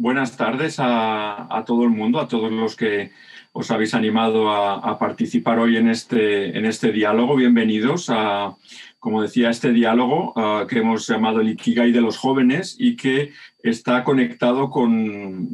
[0.00, 3.12] buenas tardes a, todo el mundo, a todos los que
[3.52, 7.36] os habéis animado a, participar hoy en este, en este diálogo.
[7.36, 8.56] Bienvenidos a,
[8.98, 10.34] como decía, este diálogo
[10.66, 13.32] que hemos llamado el Ikigai de los jóvenes y que
[13.62, 15.50] está conectado con,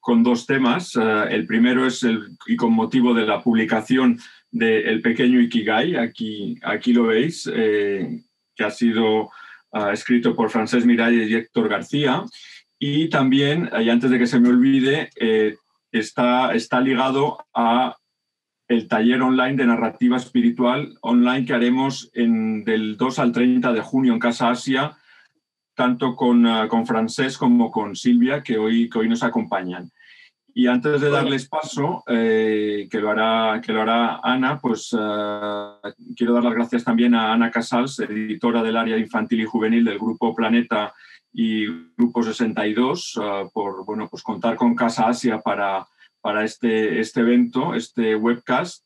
[0.00, 0.96] con dos temas.
[0.96, 4.18] el primero es, el, y con motivo de la publicación
[4.50, 8.22] de El pequeño Ikigai, aquí, aquí lo veis, eh,
[8.56, 9.30] que ha sido
[9.72, 12.24] ah, escrito por Francés Miralles y Héctor García.
[12.78, 15.56] Y también, y antes de que se me olvide, eh,
[15.90, 17.96] está, está ligado a
[18.68, 23.80] el taller online de narrativa espiritual online que haremos en, del 2 al 30 de
[23.80, 24.96] junio en Casa Asia,
[25.74, 29.90] tanto con, ah, con Francés como con Silvia, que hoy, que hoy nos acompañan.
[30.54, 35.72] Y antes de darles paso, eh, que, lo hará, que lo hará Ana, pues eh,
[36.16, 39.98] quiero dar las gracias también a Ana Casals, editora del área infantil y juvenil del
[39.98, 40.92] Grupo Planeta
[41.40, 45.86] y Grupo 62, eh, por bueno, pues contar con Casa Asia para,
[46.20, 48.84] para este, este evento, este webcast.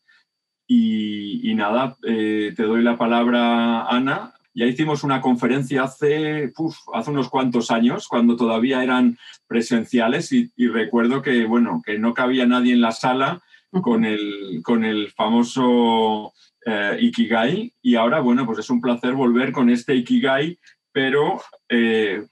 [0.69, 6.53] Y, nada, te doy la palabra, Ana, ya hicimos una conferencia hace,
[6.93, 12.47] hace unos cuantos años, cuando todavía eran presenciales, y, recuerdo que, bueno, que no cabía
[12.47, 13.43] nadie en la sala
[13.81, 16.35] con el, con el famoso
[16.67, 17.73] eh, Ikigai.
[17.81, 20.59] Y ahora, bueno, pues es un placer volver con este Ikigai,
[20.93, 22.27] pero eh,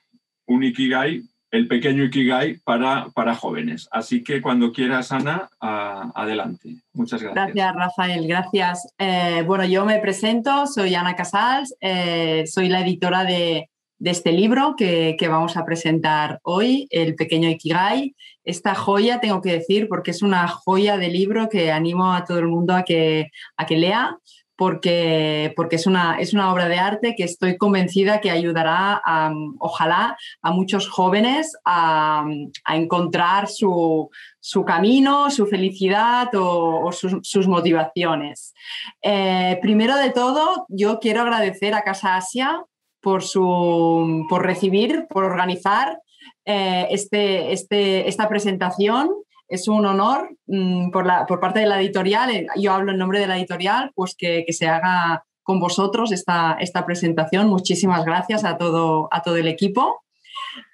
[0.50, 3.88] un Ikigai el pequeño Ikigai para, para jóvenes.
[3.90, 6.76] Así que cuando quieras, Ana, adelante.
[6.92, 7.54] Muchas gracias.
[7.54, 8.26] Gracias, Rafael.
[8.28, 8.94] Gracias.
[8.98, 13.68] Eh, bueno, yo me presento, soy Ana Casals, eh, soy la editora de,
[14.02, 18.14] este libro que, que, vamos a presentar hoy, El pequeño Ikigai.
[18.44, 22.38] Esta joya, tengo que decir, porque es una joya de libro que animo a todo
[22.38, 24.16] el mundo a que, a que lea
[24.60, 29.32] porque, porque es, una, es una obra de arte que estoy convencida que ayudará, a,
[29.58, 32.26] ojalá, a muchos jóvenes a,
[32.68, 34.10] encontrar su,
[34.66, 38.52] camino, su felicidad o, sus, motivaciones.
[39.00, 42.62] Eh, primero de todo, yo quiero agradecer a Casa Asia
[43.00, 46.02] por, su, por recibir, por organizar
[46.44, 49.08] eh, este, este, esta presentación
[49.50, 52.98] es un honor mm, por, la, por, parte de la editorial, eh, yo hablo en
[52.98, 57.48] nombre de la editorial, pues que, se haga con vosotros esta, esta, presentación.
[57.48, 60.02] Muchísimas gracias a todo, a todo el equipo.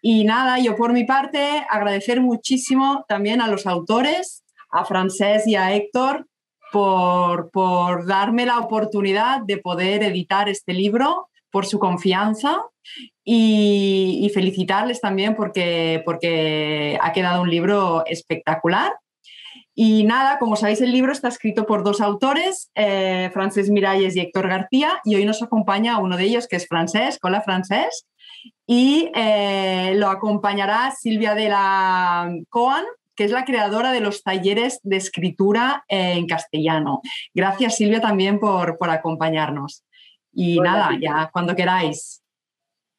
[0.03, 5.57] Y nada, yo por mi parte agradecer muchísimo también a los autores, a Francés y
[5.57, 6.27] a Héctor,
[6.73, 12.63] por, por darme la oportunidad de poder editar este libro, por su confianza
[13.29, 18.93] y, felicitarles también porque, porque ha quedado un libro espectacular.
[19.75, 24.21] Y nada, como sabéis, el libro está escrito por dos autores, eh, Francés Miralles y
[24.21, 27.19] Héctor García, y hoy nos acompaña uno de ellos, que es Francés.
[27.23, 28.07] Hola, Francés.
[28.67, 32.85] Y eh, lo acompañará Silvia de la Coan,
[33.17, 37.01] que es la creadora de los talleres de escritura en castellano.
[37.35, 39.85] Gracias, Silvia, también por, por acompañarnos.
[40.33, 42.23] Y nada, ya cuando queráis.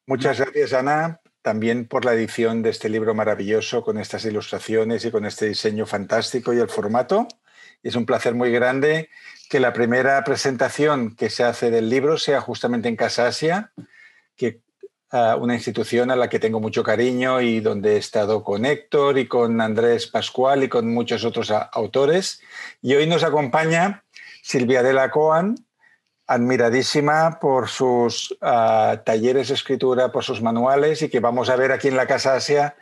[0.08, 5.10] Muchas gracias, Ana, también por la edición de este libro maravilloso con estas ilustraciones y
[5.10, 7.28] con este diseño fantástico y el formato.
[7.82, 9.10] Es un placer muy grande
[9.50, 13.70] que la primera presentación que se hace del libro sea justamente en Casa Asia,
[14.34, 14.62] que
[15.12, 19.28] una institución a la que tengo mucho cariño y donde he estado con Héctor y
[19.28, 22.40] con Andrés Pascual y con muchos otros autores.
[22.80, 24.04] Y hoy nos acompaña
[24.42, 25.54] Silvia de la Coan,
[26.28, 31.72] admiradísima por sus ah, talleres de escritura, por sus manuales y que vamos a ver
[31.72, 32.76] aquí en la Casa Asia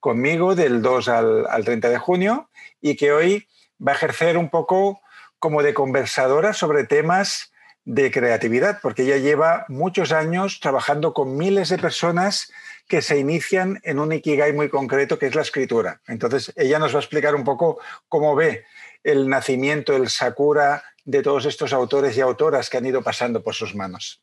[0.00, 2.48] conmigo del 2 al, al 30 de junio
[2.80, 3.48] y que hoy
[3.86, 5.00] va a ejercer un poco
[5.40, 7.52] como de conversadora sobre temas
[7.84, 12.52] de creatividad, porque ella lleva muchos años trabajando con miles de personas
[12.86, 16.00] que se inician en un ikigai muy concreto, que es la escritura.
[16.06, 18.64] Entonces, ella nos va a explicar un poco cómo ve
[19.02, 23.54] el nacimiento, el sakura de todos estos autores y autoras que han ido pasando por
[23.54, 24.22] sus manos.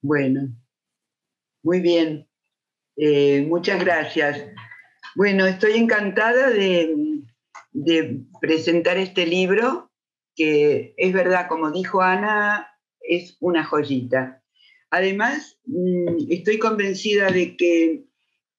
[0.00, 0.48] Bueno,
[1.62, 2.28] muy bien.
[2.96, 4.44] Eh, muchas gracias.
[5.16, 6.94] Bueno, estoy encantada de,
[8.40, 9.90] presentar este libro,
[10.36, 12.68] que es verdad, como dijo Ana,
[13.00, 14.42] es una joyita.
[14.90, 18.04] Además, mm, estoy convencida de que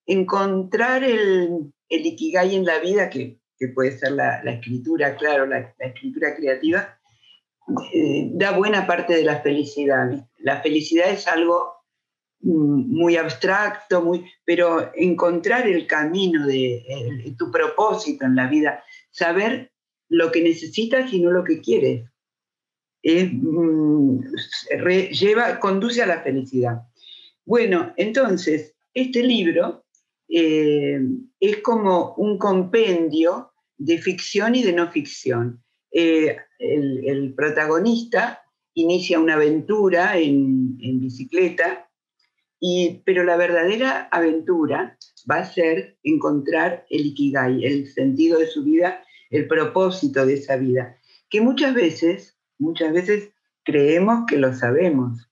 [0.05, 5.73] encontrar el, el Ikigai en la vida, que que puede ser la, escritura, claro, la,
[5.79, 6.97] escritura creativa,
[7.93, 10.27] eh, da buena parte de la felicidad.
[10.39, 11.73] La felicidad es algo
[12.41, 19.71] mm, muy abstracto, muy, pero encontrar el camino de tu propósito en la vida, saber
[20.09, 22.05] lo que necesitas y no lo que quieres,
[23.03, 24.19] mm,
[25.11, 26.81] lleva, conduce a la felicidad.
[27.45, 29.84] Bueno, entonces, este libro
[30.27, 30.99] eh,
[31.39, 35.63] es como un compendio de ficción y de no ficción.
[35.91, 38.43] Eh, el, protagonista
[38.73, 41.89] inicia una aventura en, bicicleta,
[42.59, 44.97] y, pero la verdadera aventura
[45.29, 50.55] va a ser encontrar el ikigai, el sentido de su vida, el propósito de esa
[50.57, 50.99] vida,
[51.29, 53.29] que muchas veces, muchas veces
[53.63, 55.29] creemos que lo sabemos,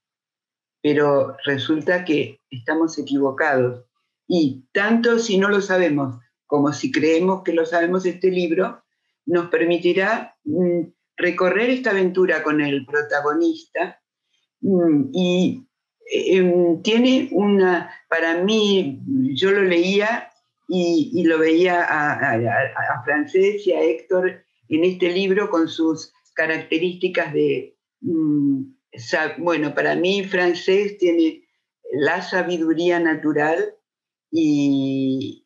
[0.81, 3.85] pero resulta que estamos equivocados.
[4.27, 6.17] Y tanto si no lo sabemos
[6.53, 8.83] como si creemos que lo sabemos, este libro
[9.25, 10.81] nos permitirá mm,
[11.17, 13.99] recorrer esta aventura con el protagonista
[14.61, 15.67] mm, y
[16.11, 19.01] em, tiene una, para mí,
[19.33, 20.29] yo lo leía
[20.67, 27.75] y, lo veía a, Francés y a Héctor en este libro con sus características de,
[28.01, 28.61] mm,
[29.39, 31.43] bueno, para mí Francés tiene
[31.93, 33.73] la sabiduría natural
[34.33, 35.45] y,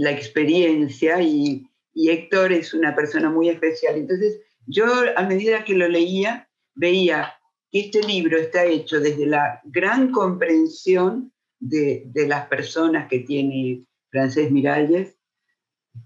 [0.00, 3.96] la experiencia y, Héctor es una persona muy especial.
[3.96, 4.84] Entonces, yo
[5.16, 7.32] a medida que lo leía, veía
[7.70, 13.86] que este libro está hecho desde la gran comprensión de, de las personas que tiene
[14.10, 15.16] Francés Miralles,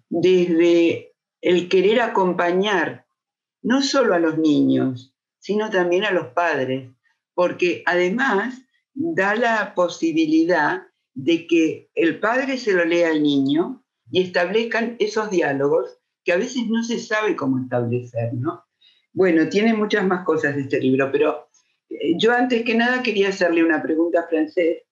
[0.09, 3.07] desde el querer acompañar
[3.63, 6.89] no solo a los niños, sino también a los padres,
[7.35, 8.63] porque además
[8.95, 10.83] da la posibilidad
[11.15, 16.37] de que el padre se lo lea al niño y establezcan esos diálogos que a
[16.37, 18.65] veces no se sabe cómo establecer, ¿no?
[19.13, 21.49] Bueno, tiene muchas más cosas este libro, pero
[21.89, 24.83] eh, yo antes que nada quería hacerle una pregunta a Francés,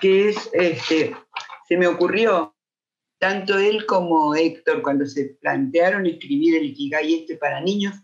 [0.00, 1.14] que es, este,
[1.68, 2.54] se me ocurrió,
[3.18, 7.94] tanto él como Héctor, cuando se plantearon escribir el Ikigai este para niños,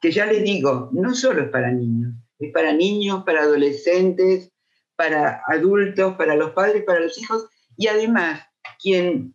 [0.00, 4.52] que ya les digo, no solo es para niños, es para niños, para adolescentes,
[4.98, 8.42] para adultos, para los padres, para los hijos, y además,
[8.82, 9.32] quien,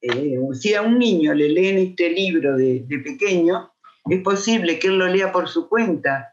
[0.00, 3.72] eh, si a un niño le leen este libro de, pequeño,
[4.08, 6.32] es posible que él lo lea por su cuenta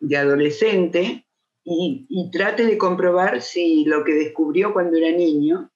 [0.00, 1.26] de adolescente
[1.64, 5.70] y, trate de comprobar si lo que descubrió cuando era niño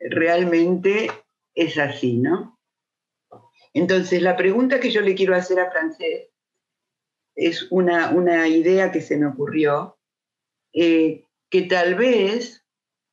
[0.00, 1.08] realmente
[1.54, 2.58] es así, ¿no?
[3.72, 6.28] Entonces, la pregunta que yo le quiero hacer a Francés
[7.36, 9.96] es una, una idea que se me ocurrió,
[10.72, 12.64] eh, que tal vez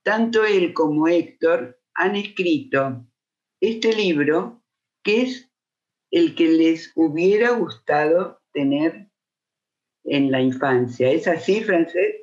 [0.03, 3.05] tanto él como Héctor han escrito
[3.61, 4.63] este libro,
[5.03, 5.49] que es
[6.11, 9.09] el que les hubiera gustado tener
[10.03, 11.09] en la infancia.
[11.09, 12.15] ¿Es así, Francés?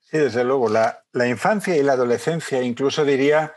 [0.00, 0.68] Sí, desde luego.
[0.68, 3.54] La, la infancia y la adolescencia, incluso diría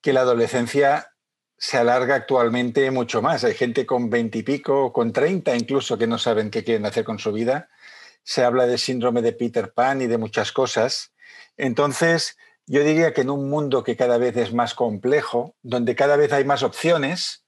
[0.00, 1.14] que la adolescencia
[1.56, 3.44] se alarga actualmente mucho más.
[3.44, 7.32] Hay gente con veintipico, con treinta incluso, que no saben qué quieren hacer con su
[7.32, 7.68] vida.
[8.24, 11.11] Se habla del síndrome de Peter Pan y de muchas cosas.
[11.56, 16.16] Entonces, yo diría que en un mundo que cada vez es más complejo, donde cada
[16.16, 17.44] vez hay más opciones,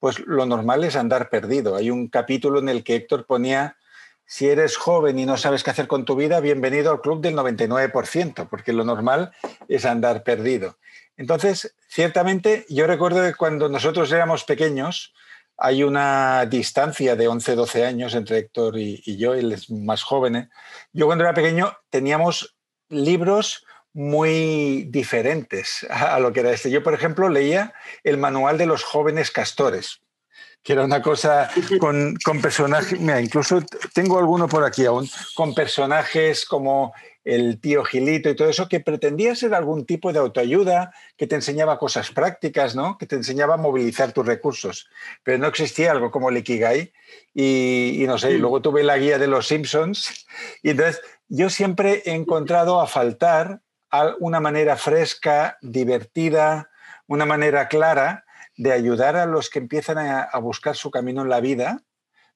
[0.00, 1.76] pues lo normal es andar perdido.
[1.76, 3.76] Hay un capítulo en el que Héctor ponía,
[4.26, 7.34] si eres joven y no sabes qué hacer con tu vida, bienvenido al club del
[7.34, 9.32] 99%, porque lo normal
[9.68, 10.76] es andar perdido.
[11.16, 15.14] Entonces, ciertamente, yo recuerdo que cuando nosotros éramos pequeños,
[15.56, 20.36] hay una distancia de 11, 12 años entre Héctor y, yo, él es más joven.
[20.36, 20.48] ¿eh?
[20.92, 22.57] Yo cuando era pequeño teníamos
[22.88, 26.70] libros muy diferentes a lo que era este.
[26.70, 27.72] Yo, por ejemplo, leía
[28.04, 30.02] el manual de los jóvenes castores,
[30.62, 33.62] que era una cosa con, con personajes, mira, incluso
[33.94, 36.92] tengo alguno por aquí aún, con personajes como
[37.28, 41.34] el tío Gilito y todo eso, que pretendía ser algún tipo de autoayuda, que te
[41.34, 42.96] enseñaba cosas prácticas, ¿no?
[42.96, 44.88] que te enseñaba a movilizar tus recursos.
[45.24, 46.92] Pero no existía algo como el Ikigai.
[47.34, 50.26] Y, no sé, luego tuve la guía de los Simpsons.
[50.62, 53.60] Y entonces yo siempre he encontrado a faltar
[54.20, 56.70] una manera fresca, divertida,
[57.06, 58.24] una manera clara
[58.56, 61.82] de ayudar a los que empiezan a, a buscar su camino en la vida,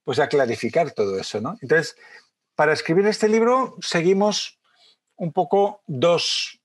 [0.05, 1.41] pues a clarificar todo eso.
[1.41, 1.57] ¿no?
[1.61, 1.97] Entonces,
[2.55, 4.59] para escribir este libro seguimos
[5.17, 6.61] un poco dos,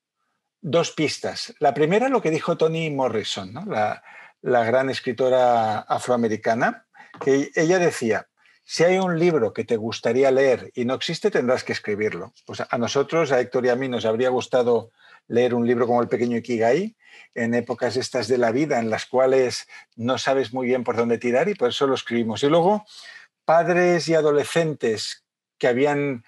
[0.96, 1.54] pistas.
[1.60, 4.02] La primera, lo que dijo Toni Morrison, la,
[4.42, 6.88] gran escritora afroamericana,
[7.22, 8.28] que ella decía,
[8.70, 12.34] si hay un libro que te gustaría leer y no existe, tendrás que escribirlo.
[12.46, 14.92] Pues a nosotros, a Héctor y a mí, nos habría gustado
[15.30, 16.98] leer un libro como El pequeño Ikigai
[17.34, 21.18] en épocas estas de la vida en las cuales no sabes muy bien por dónde
[21.18, 22.44] tirar y por eso lo escribimos.
[22.44, 22.86] Y luego,
[23.46, 25.24] padres y adolescentes
[25.58, 26.26] que habían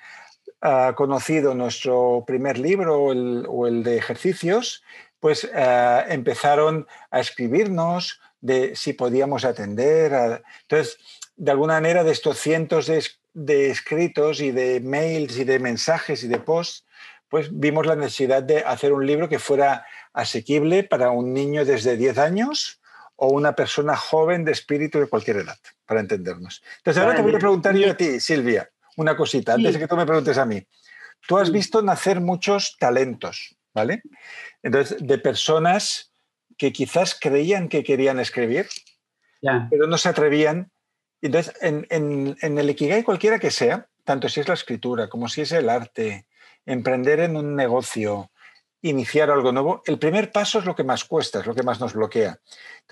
[0.62, 4.82] ha conocido nuestro primer libro o el, de ejercicios,
[5.20, 10.42] pues eh, empezaron a escribirnos de si podíamos atender.
[10.62, 11.00] entonces,
[11.40, 12.88] de alguna manera, de estos cientos
[13.34, 16.86] de, escritos y de mails y de mensajes y de posts,
[17.30, 21.96] pues vimos la necesidad de hacer un libro que fuera asequible para un niño desde
[21.96, 22.82] 10 años
[23.16, 26.62] o una persona joven de espíritu de cualquier edad, para entendernos.
[26.78, 29.88] Entonces, ahora te voy a preguntar yo a ti, Silvia, una cosita, antes de que
[29.88, 30.62] tú me preguntes a mí.
[31.26, 34.02] Tú has visto nacer muchos talentos, ¿vale?
[34.62, 36.12] Entonces, de personas
[36.58, 38.68] que quizás creían que querían escribir,
[39.70, 40.70] pero no se atrevían.
[41.22, 45.52] Entonces, en, el Ikigai cualquiera que sea, tanto si es la escritura como si es
[45.52, 46.26] el arte,
[46.66, 48.32] emprender en un negocio,
[48.82, 51.82] iniciar algo nuevo, el primer paso es lo que más cuesta, es lo que más
[51.82, 52.40] nos bloquea.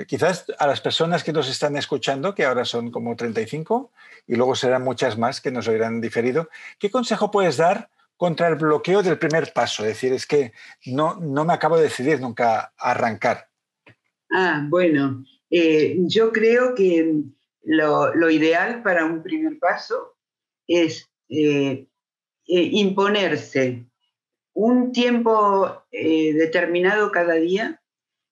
[0.08, 3.92] Quizás a las personas que nos están escuchando, que ahora son como 35
[4.28, 8.56] y luego serán muchas más que nos oirán diferido, ¿qué consejo puedes dar contra el
[8.56, 9.84] bloqueo del primer paso?
[9.84, 10.52] Es decir, es que
[10.86, 13.48] no, no me acabo de decidir nunca arrancar.
[14.30, 17.24] Ah, bueno, eh, yo creo que
[17.68, 20.16] lo, ideal para un primer paso
[20.68, 21.88] es eh,
[22.48, 23.86] eh, imponerse
[24.54, 27.82] un tiempo eh, determinado cada día,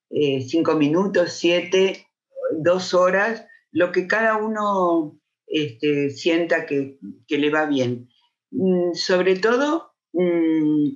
[0.09, 2.07] cinco minutos, siete,
[2.51, 8.09] dos horas, lo que cada uno este, sienta que, le va bien.
[8.51, 10.89] Mm, sobre todo, mm,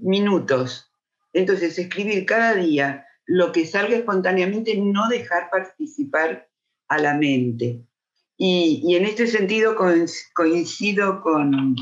[0.00, 0.92] minutos.
[1.32, 6.48] Entonces, escribir cada día lo que salga espontáneamente, no dejar participar
[6.88, 7.84] a la mente.
[8.36, 9.76] Y, en este sentido
[10.34, 11.76] coincido con,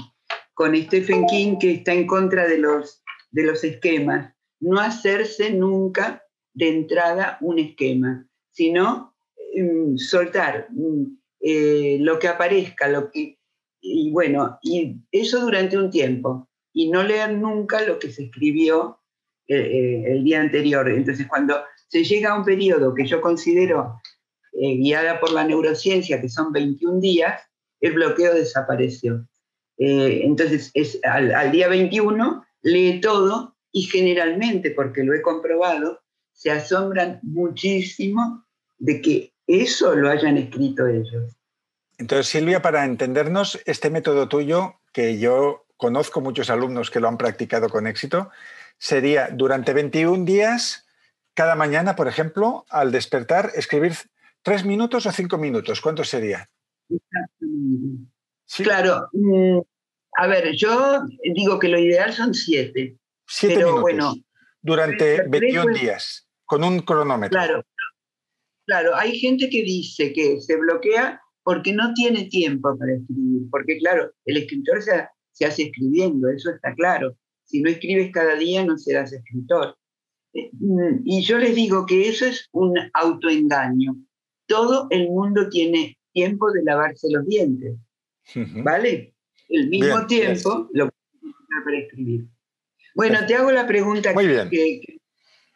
[0.55, 4.35] con Stephen King que está en contra de los, de los esquemas.
[4.61, 6.23] No hacerse nunca
[6.55, 9.15] de entrada un esquema, sino
[9.57, 11.05] mm, soltar mm,
[11.41, 13.39] eh, lo que aparezca, lo que,
[13.81, 19.01] y bueno, y eso durante un tiempo, y no leer nunca lo que se escribió
[19.49, 20.89] eh, eh, el día anterior.
[20.89, 21.57] Entonces, cuando
[21.89, 24.01] se llega a un periodo que yo considero
[24.53, 27.41] guiada por la neurociencia, que son 21 días,
[27.81, 29.27] el bloqueo desapareció.
[29.79, 36.01] Eh, entonces, es, al, día 21 lee todo y generalmente, porque lo he comprobado,
[36.33, 38.45] se asombran muchísimo
[38.79, 41.37] de que eso lo hayan escrito ellos.
[41.99, 47.19] Entonces, Silvia, para entendernos, este método tuyo, que yo conozco muchos alumnos que lo han
[47.19, 48.31] practicado con éxito,
[48.79, 50.87] sería durante 21 días,
[51.35, 53.95] cada mañana, por ejemplo, al despertar, escribir
[54.43, 55.81] tres minutos o cinco minutos.
[55.81, 56.49] ¿Cuánto sería?
[58.57, 59.61] Claro, mm,
[60.19, 61.03] a ver, yo
[61.35, 62.99] digo que lo ideal son siete.
[63.27, 63.83] Siete pero minutos.
[63.83, 64.15] Bueno,
[64.61, 67.39] durante 21 días, con un cronómetro.
[67.39, 67.65] Claro,
[68.67, 73.79] claro, hay gente que dice que se bloquea porque no tiene tiempo para escribir, porque
[73.79, 77.17] claro, el escritor se, se hace escribiendo, eso está claro.
[77.45, 79.77] Si no escribes cada día no serás escritor.
[80.35, 83.97] Eh, mm, y yo les digo que eso es un autoengaño.
[84.53, 87.75] Todo el mundo tiene tiempo de lavarse los dientes.
[88.35, 89.15] ¿Vale?
[89.49, 90.91] El mismo tiempo lo
[91.65, 92.27] para escribir.
[92.95, 94.81] Bueno, te hago la pregunta que,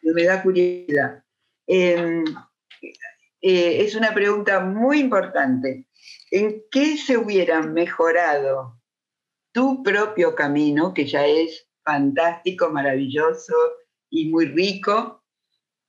[0.01, 1.23] me da curiosidad.
[1.67, 2.23] Em,
[3.41, 5.85] eh, es una pregunta muy importante.
[6.31, 8.79] ¿En qué se hubiera mejorado
[9.51, 13.53] tu propio camino, que ya es fantástico, maravilloso
[14.09, 15.23] y muy rico,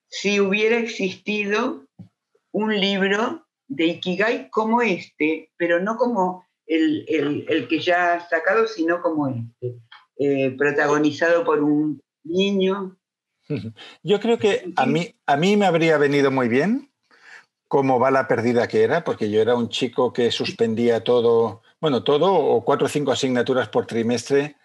[0.08, 1.87] si hubiera existido
[2.58, 7.06] un libro de Ikigai como este, pero no como el,
[7.68, 9.78] que ya ha sacado, sino como este,
[10.18, 12.96] eh, protagonizado por un niño.
[14.02, 16.90] Yo creo que a mí, a mí me habría venido muy bien
[17.68, 22.32] como bala perdida que era, porque yo era un chico que suspendía todo, bueno, todo
[22.32, 24.56] o cuatro o cinco asignaturas por trimestre,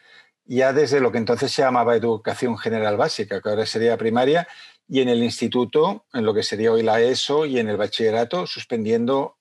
[0.45, 4.47] ya desde lo que entonces se llamaba educación general básica, que ahora sería primaria,
[4.87, 8.47] y en el instituto, en lo que sería hoy la ESO, y en el bachillerato,
[8.47, 9.37] suspendiendo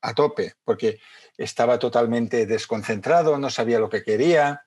[0.00, 1.00] a tope, porque
[1.36, 4.62] estaba totalmente desconcentrado, no sabía lo que quería.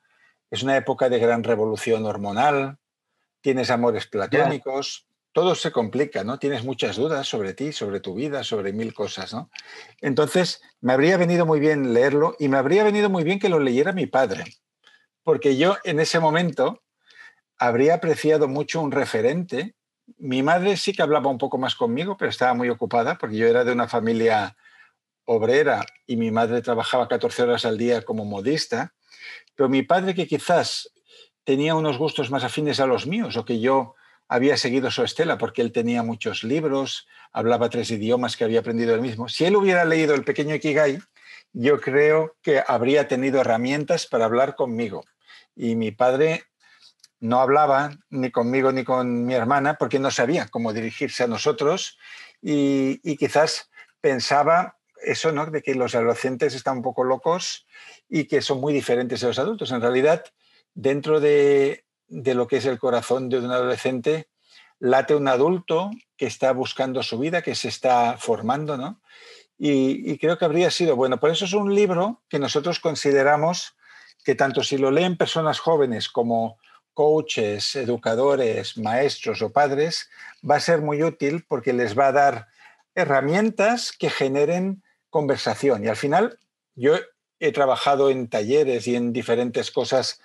[0.50, 2.78] Es una época de gran revolución hormonal,
[3.42, 6.40] tienes amores platónicos, todo se complica, ¿no?
[6.40, 9.52] Tienes muchas dudas sobre ti, sobre tu vida, sobre mil cosas, ¿no?
[10.02, 13.60] Entonces, me habría venido muy bien leerlo y me habría venido muy bien que lo
[13.60, 14.46] leyera mi padre,
[15.24, 16.82] porque yo en ese momento
[17.60, 19.76] habría apreciado mucho un referente.
[20.18, 23.48] Mi madre sí que hablaba un poco más conmigo, pero estaba muy ocupada porque yo
[23.48, 24.56] era de una familia
[25.26, 28.94] obrera y mi madre trabajaba 14 horas al día como modista,
[29.56, 30.90] pero mi padre que quizás
[31.44, 33.96] tenía unos gustos más afines a los míos o que yo
[34.30, 38.94] había seguido su estela porque él tenía muchos libros, hablaba tres idiomas que había aprendido
[38.96, 39.30] él mismo.
[39.30, 41.00] Si él hubiera leído El pequeño Ikigai,
[41.54, 45.04] yo creo que habría tenido herramientas para hablar conmigo.
[45.56, 46.44] Y mi padre
[47.20, 51.98] no hablaba ni conmigo ni con mi hermana porque no sabía cómo dirigirse a nosotros
[52.42, 53.70] y, quizás
[54.02, 55.48] pensaba eso, ¿no?
[55.48, 57.66] De que los adolescentes están un poco locos
[58.08, 59.72] y que son muy diferentes a los adultos.
[59.72, 60.24] En realidad,
[60.74, 64.30] dentro de de lo que es el corazón de un adolescente
[64.80, 69.02] late un adulto que está buscando su vida, que se está formando, ¿no?
[69.58, 71.20] Y, y, creo que habría sido bueno.
[71.20, 73.76] Por eso es un libro que nosotros consideramos
[74.24, 76.60] que tanto si lo leen personas jóvenes como
[76.98, 80.10] coaches, educadores, maestros o padres,
[80.42, 82.48] va a ser muy útil porque les va a dar
[82.96, 85.86] herramientas que generen conversación.
[85.86, 86.40] Y al final,
[86.74, 86.96] yo
[87.40, 90.20] he trabajado en talleres y en diferentes cosas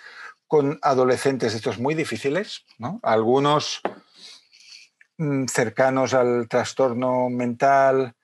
[0.48, 3.00] con adolescentes estos muy difíciles, ¿no?
[3.02, 3.82] algunos
[5.18, 8.14] mm, cercanos al trastorno mental,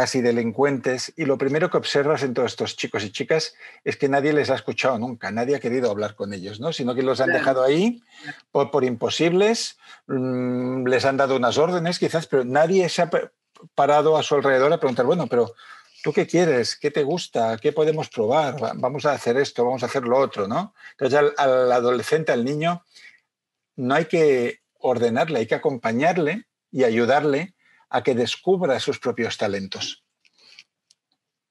[0.00, 3.52] casi delincuentes, y lo primero que observas en todos estos chicos y chicas
[3.84, 6.72] es que nadie les ha escuchado nunca, nadie ha querido hablar con ellos, ¿no?
[6.72, 8.02] sino que los han dejado ahí
[8.50, 9.76] por, por imposibles,
[10.06, 13.10] mm, les han dado unas órdenes quizás, pero nadie se ha
[13.74, 15.52] parado a su alrededor a preguntar, bueno, pero
[16.02, 16.76] ¿tú qué quieres?
[16.76, 17.58] ¿Qué te gusta?
[17.58, 18.56] ¿Qué podemos probar?
[18.76, 20.72] Vamos a hacer esto, vamos a hacer lo otro, ¿no?
[20.92, 22.86] Entonces al, al adolescente, al niño,
[23.76, 27.54] no hay que ordenarle, hay que acompañarle y ayudarle
[27.90, 30.04] a que descubra sus propios talentos.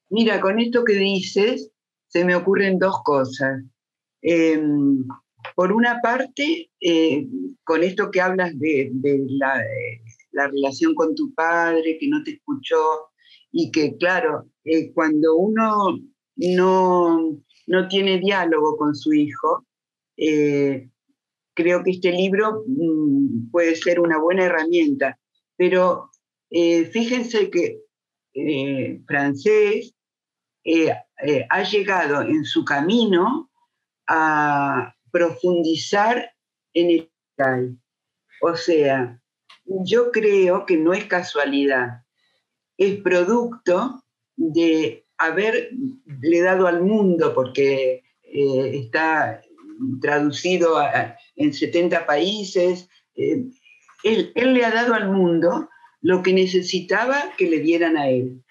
[0.09, 1.71] Mira, con esto que dices,
[2.07, 3.63] se me ocurren dos cosas.
[4.21, 5.05] Em,
[5.55, 7.27] por una parte, eh,
[7.63, 8.91] con esto que hablas de,
[9.29, 9.61] la,
[10.31, 13.11] la, relación con tu padre, que no te escuchó,
[13.51, 15.99] y que, claro, eh, cuando uno
[16.35, 19.65] no, no, tiene diálogo con su hijo,
[20.17, 20.89] eh,
[21.53, 25.19] creo que este libro mm, puede ser una buena herramienta.
[25.55, 26.08] Pero
[26.51, 27.81] eh, fíjense que
[28.33, 29.93] eh, francés
[30.63, 30.91] eh,
[31.49, 33.51] ha llegado en su camino
[34.07, 36.31] a profundizar
[36.73, 37.77] en el tal.
[38.41, 39.21] O sea,
[39.65, 42.03] yo creo que no es casualidad,
[42.77, 44.03] es producto
[44.35, 49.41] de haberle dado al mundo, porque está
[50.01, 50.77] traducido
[51.35, 53.51] en 70 países, él,
[54.03, 55.67] él, le ha dado al mundo
[56.01, 58.43] lo que necesitaba que le dieran a él.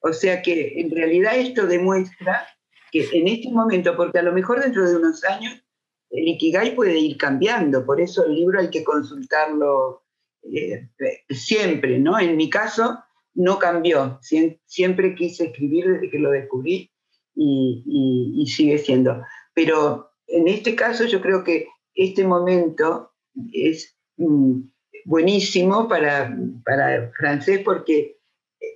[0.00, 2.46] O sea que en realidad esto demuestra
[2.90, 5.62] que en este momento, porque a lo mejor dentro de unos años
[6.10, 10.02] el Ikigai puede ir cambiando, por eso el libro hay que consultarlo
[10.42, 10.88] eh,
[11.28, 12.18] siempre, ¿no?
[12.18, 12.98] En mi caso
[13.34, 14.18] no cambió,
[14.66, 16.90] siempre quise escribir desde que lo descubrí
[17.34, 19.22] y, sigue siendo.
[19.54, 23.12] Pero en este caso yo creo que este momento
[23.52, 23.96] es...
[24.16, 24.62] Mm,
[25.04, 28.20] buenísimo para, para francés porque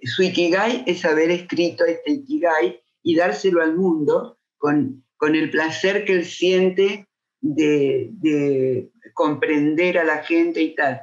[0.02, 6.04] su Ikigai es haber escrito este Ikigai y dárselo al mundo con, con el placer
[6.04, 7.08] que él siente
[7.40, 11.00] de, de, comprender a la gente y tal.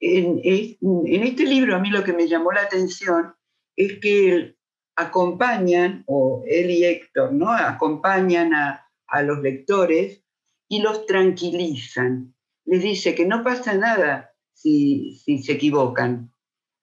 [0.00, 3.34] En, en, este libro a mí lo que me llamó la atención
[3.74, 4.54] es que
[4.94, 7.50] acompañan, o él y Héctor, ¿no?
[7.50, 10.22] acompañan a, a los lectores
[10.68, 12.34] y los tranquilizan.
[12.64, 14.27] Les dice que no pasa nada
[14.60, 16.32] si, se equivocan.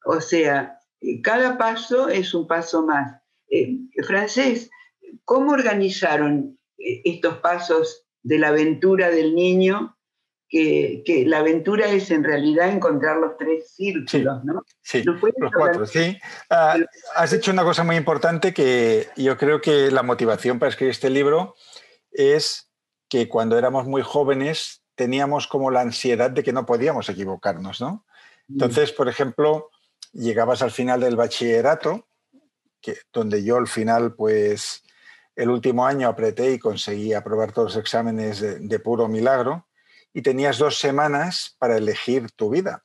[0.06, 3.22] O sea, eh, cada paso es un paso más.
[3.50, 4.70] Eh, francés,
[5.24, 9.98] ¿cómo organizaron eh, estos pasos de la aventura del niño?
[10.48, 14.64] Que, la aventura es en realidad encontrar los tres círculos, ¿no?
[14.82, 15.20] Sí, los
[15.54, 16.18] cuatro, sí.
[16.50, 16.78] Ah,
[17.16, 21.10] has dicho una cosa muy importante que yo creo que la motivación para escribir este
[21.10, 21.56] libro
[22.12, 22.72] es
[23.10, 28.06] que cuando éramos muy jóvenes teníamos como la ansiedad de que no podíamos equivocarnos, ¿no?
[28.48, 28.54] Mm.
[28.54, 29.70] Entonces, por ejemplo,
[30.14, 32.08] llegabas al final del bachillerato,
[32.82, 34.84] que, donde yo al final, pues,
[35.36, 39.68] el último año apreté y conseguí aprobar todos los exámenes de, puro milagro,
[40.14, 42.82] y tenías dos semanas para elegir tu vida.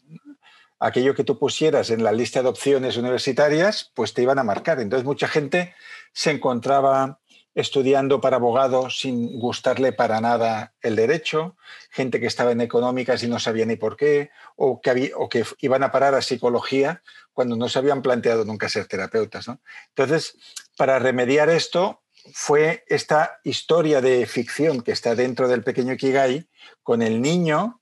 [0.81, 4.81] Aquello que tú pusieras en la lista de opciones universitarias, pues te iban a marcar.
[4.81, 5.75] Entonces mucha gente
[6.12, 7.19] se encontraba
[7.54, 11.56] estudiando para abogado sin gustarle para nada el derecho,
[11.90, 15.44] gente que estaba en económicas y no sabía ni por qué, o que, o que
[15.60, 19.46] iban a parar a psicología cuando no se habían planteado nunca ser terapeutas.
[19.88, 20.36] Entonces,
[20.76, 26.48] para remediar esto, fue esta historia de ficción que está dentro del pequeño Kigai
[26.82, 27.80] con el niño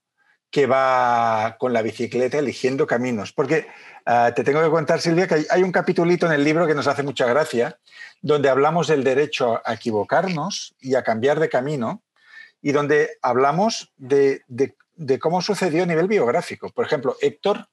[0.51, 3.33] que va con la bicicleta eligiendo caminos.
[3.33, 3.67] Porque
[4.11, 6.87] Ah, te tengo que contar, Silvia, que hay, un capitulito en el libro que nos
[6.87, 7.77] hace mucha gracia,
[8.23, 12.01] donde hablamos del derecho a equivocarnos y a cambiar de camino,
[12.59, 14.41] y donde hablamos de,
[15.19, 16.71] cómo sucedió a nivel biográfico.
[16.71, 17.67] Por ejemplo, Héctor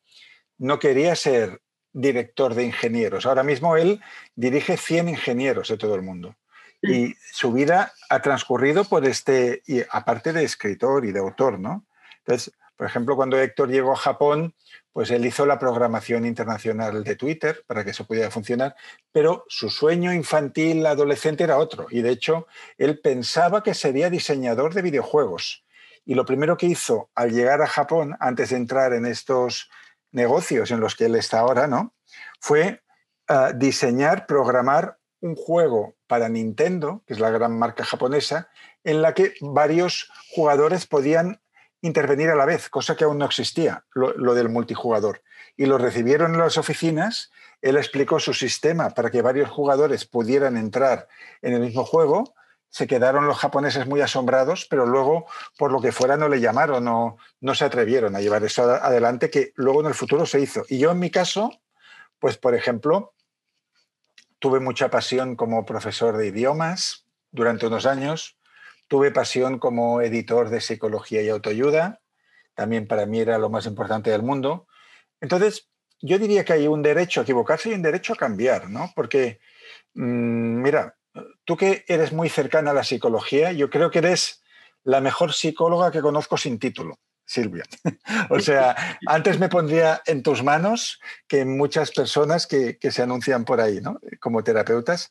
[0.58, 1.62] no quería ser
[1.94, 3.24] director de ingenieros.
[3.24, 4.02] Ahora mismo él
[4.34, 6.36] dirige 100 ingenieros de todo el mundo.
[6.82, 11.86] Y su vida ha transcurrido por este, y aparte de escritor y de autor, ¿no?
[12.18, 14.54] Entonces, por ejemplo, cuando Héctor llegó a Japón,
[14.92, 18.76] pues él hizo la programación internacional de Twitter para que eso pudiera funcionar,
[19.12, 22.46] pero su sueño infantil adolescente era otro y de hecho
[22.78, 25.64] él pensaba que sería diseñador de videojuegos
[26.04, 29.68] Y lo primero que hizo al llegar a Japón, antes de entrar en estos
[30.12, 31.94] negocios en los que él está ahora, ¿no?
[32.40, 32.82] Fue
[33.28, 38.48] ah, diseñar, programar un juego para Nintendo, que es la gran marca japonesa,
[38.84, 41.40] en la que varios jugadores podían
[41.80, 45.22] intervenir a la vez, cosa que aún no existía, lo, del multijugador.
[45.56, 47.30] Y lo recibieron en las oficinas,
[47.62, 51.08] él explicó su sistema para que varios jugadores pudieran entrar
[51.42, 52.34] en el mismo juego,
[52.68, 56.84] se quedaron los japoneses muy asombrados, pero luego, por lo que fuera, no le llamaron,
[56.84, 60.64] no, no se atrevieron a llevar eso adelante, que luego en el futuro se hizo.
[60.68, 61.50] Y yo en mi caso,
[62.18, 63.14] pues por ejemplo,
[64.38, 68.35] tuve mucha pasión como profesor de idiomas durante unos años,
[68.88, 72.00] tuve pasión como editor de psicología y autoayuda,
[72.54, 74.66] también para mí era lo más importante del mundo.
[75.20, 75.68] Entonces,
[76.00, 78.92] yo diría que hay un derecho a equivocarse y un derecho a cambiar, ¿no?
[78.94, 79.40] Porque,
[79.94, 80.96] mm, mira,
[81.44, 84.42] tú que eres muy cercana a la psicología, yo creo que eres
[84.84, 86.98] la mejor psicóloga que conozco sin título.
[87.28, 87.64] Silvia.
[88.30, 93.60] o sea, antes me pondría en tus manos que muchas personas que, se anuncian por
[93.60, 93.98] ahí, ¿no?
[94.20, 95.08] Como terapeutas.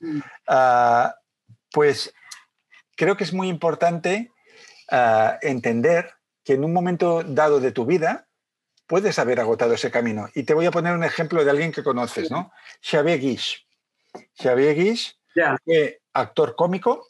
[0.47, 1.15] Ah,
[1.71, 2.13] pues
[2.95, 4.31] creo que es muy importante
[4.91, 6.12] ah, entender
[6.43, 8.27] que en un momento dado de tu vida
[8.88, 10.27] puedes haber agotado ese camino.
[10.36, 12.51] Y te voy a poner un ejemplo de alguien que conoces, ¿no?
[12.81, 13.65] Xavier Guix.
[14.41, 15.17] Xavier Guix
[15.63, 17.08] fue actor cómico,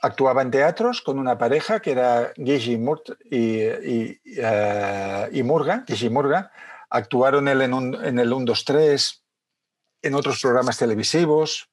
[0.00, 2.78] actuaba en teatros con una pareja que era Guix y, eh,
[5.44, 6.52] Murga, y Murga.
[6.90, 9.24] Actuaron en, en el 1, 2, 3,
[10.02, 11.68] en otros programas televisivos.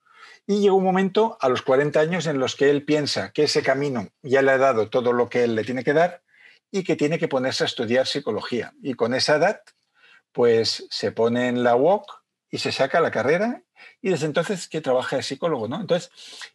[0.47, 3.63] Y llegó un momento a los 40 años en los que él piensa que ese
[3.63, 6.21] camino ya le ha dado todo lo que él le tiene que dar
[6.71, 8.73] y que tiene que ponerse a estudiar psicología.
[8.81, 9.61] Y con esa edad,
[10.31, 12.05] pues se pone en la UOC
[12.51, 13.63] y se saca la carrera
[14.01, 15.81] y desde entonces que trabaja de psicólogo, ¿no?
[15.81, 16.11] Entonces,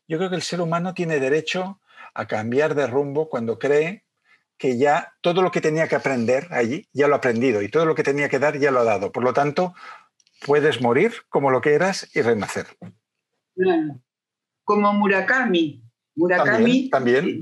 [0.07, 1.81] yo creo que el ser humano tiene derecho
[2.15, 4.05] a cambiar de rumbo cuando cree
[4.57, 7.87] que ya todo lo que tenía que aprender allí ya lo ha aprendido y todo
[7.87, 9.11] lo que tenía que dar ya lo ha dado.
[9.11, 9.75] Por lo tanto,
[10.45, 12.67] puedes morir como lo que eras y renacer.
[14.65, 15.83] Como Murakami.
[16.17, 16.91] Murakami.
[16.91, 17.41] También.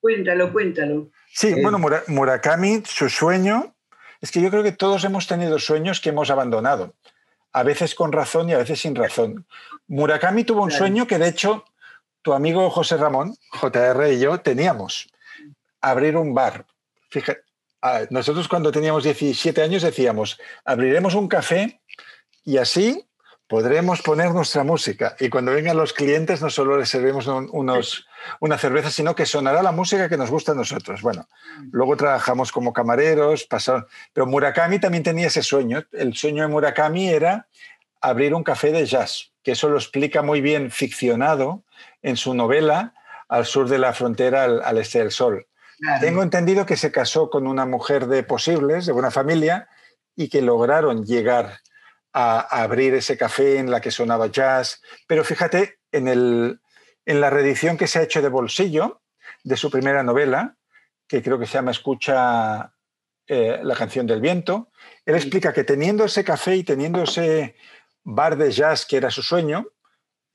[0.00, 1.10] cuéntalo, cuéntalo.
[1.32, 1.78] Sí, eh, bueno,
[2.08, 3.74] Murakami, su sueño,
[4.20, 6.94] es que yo creo que todos hemos tenido sueños que hemos abandonado
[7.52, 9.46] a veces con razón y a veces sin razón.
[9.86, 11.64] Murakami tuvo un sueño que de hecho
[12.22, 15.08] tu amigo José Ramón, JR y yo teníamos,
[15.80, 16.66] abrir un bar.
[17.10, 17.40] Fíjate,
[18.10, 21.80] nosotros cuando teníamos 17 años decíamos, abriremos un café
[22.44, 23.07] y así
[23.48, 28.06] podremos poner nuestra música y cuando vengan los clientes no solo les servimos unos,
[28.40, 31.00] una cerveza, sino que sonará la música que nos gusta a nosotros.
[31.00, 31.26] Bueno,
[31.72, 35.82] luego trabajamos como camareros, pasaron, pero Murakami también tenía ese sueño.
[35.92, 37.48] El sueño de Murakami era
[38.02, 41.64] abrir un café de jazz, que eso lo explica muy bien ficcionado
[42.02, 42.94] en su novela
[43.28, 45.46] Al sur de la frontera, al, este del sol.
[46.00, 49.68] Tengo entendido que se casó con una mujer de posibles, de buena familia,
[50.16, 51.60] y que lograron llegar
[52.20, 54.82] a, abrir ese café en la que sonaba jazz.
[55.06, 56.60] Pero fíjate, en, el,
[57.06, 59.02] en la reedición que se ha hecho de bolsillo
[59.44, 60.56] de su primera novela,
[61.06, 62.74] que creo que se llama Escucha
[63.28, 64.70] eh, la canción del viento,
[65.06, 67.54] él explica que teniendo ese café y teniendo ese
[68.02, 69.68] bar de jazz que era su sueño,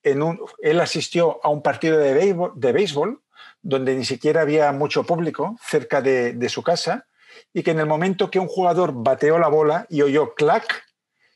[0.04, 3.22] en un, él asistió a un partido de béisbol, de béisbol,
[3.62, 7.08] donde ni siquiera había mucho público cerca de, de, su casa,
[7.54, 10.84] y que en el momento que un jugador bateó la bola y oyó clac,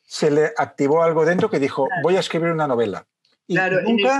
[0.08, 3.06] se le activó algo dentro que dijo, voy a escribir una novela.
[3.46, 4.20] Y nunca,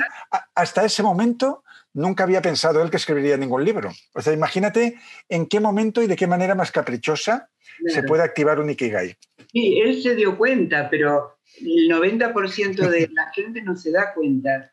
[0.54, 3.92] hasta ese momento, nunca había pensado él que escribiría ningún libro.
[4.14, 7.50] O sea, imagínate en qué momento y de qué manera más caprichosa
[7.88, 9.16] se puede activar un Ikigai.
[9.52, 14.72] Sí, él se dio cuenta, pero el 90% de la gente no se da cuenta.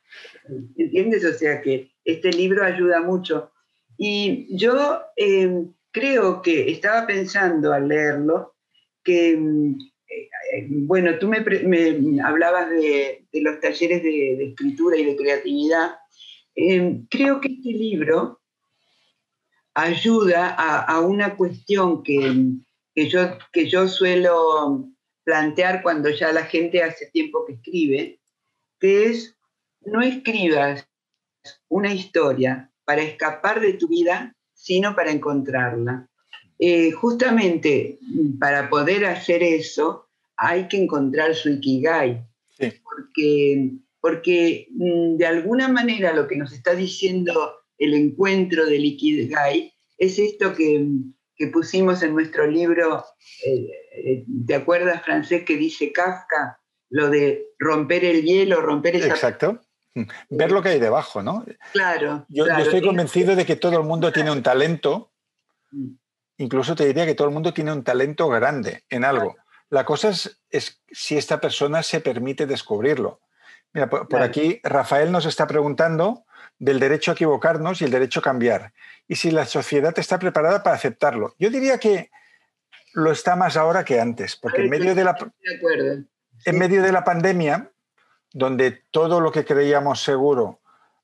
[0.76, 1.24] ¿Entiendes?
[1.24, 3.52] O sea que este libro ayuda mucho.
[3.96, 8.56] Y yo eh, creo que estaba pensando al leerlo
[9.04, 9.78] que mm,
[10.68, 11.38] bueno, tú me,
[12.22, 15.96] hablabas de, los talleres de, escritura y de creatividad.
[16.54, 18.40] Eh, creo que este libro
[19.74, 24.88] ayuda a, una cuestión que, yo, que yo suelo
[25.24, 28.20] plantear cuando ya la gente hace tiempo que escribe,
[28.78, 29.36] que es
[29.84, 30.88] no escribas
[31.68, 36.08] una historia para escapar de tu vida, sino para encontrarla.
[36.58, 37.98] Eh, justamente
[38.38, 40.03] para poder hacer eso,
[40.44, 42.26] hay que encontrar su ikigai,
[42.82, 49.72] porque, porque mm, de alguna manera lo que nos está diciendo el encuentro del ikigai
[49.98, 50.86] es esto que,
[51.36, 53.04] que pusimos en nuestro libro,
[53.44, 56.60] eh, eh, ¿te acuerdas, francés, que dice Kafka?
[56.90, 59.08] Lo de romper el hielo, romper esa...
[59.08, 59.60] Exacto.
[59.94, 61.44] Mm, ver lo que hay debajo, ¿no?
[61.72, 62.26] Claro.
[62.28, 65.12] Yo, estoy convencido de que todo el mundo tiene un talento,
[65.70, 65.88] mm.
[66.38, 69.36] incluso te diría que todo el mundo tiene un talento grande en algo.
[69.74, 73.18] La cosa es, si esta persona se permite descubrirlo.
[73.72, 76.26] Mira, por, aquí Rafael nos está preguntando
[76.60, 78.72] del derecho a equivocarnos y el derecho a cambiar.
[79.08, 81.34] Y si la sociedad está preparada para aceptarlo.
[81.40, 82.12] Yo diría que
[82.92, 85.16] lo está más ahora que antes, porque en medio de la,
[86.44, 87.72] en medio de la pandemia,
[88.32, 90.60] donde todo lo que creíamos seguro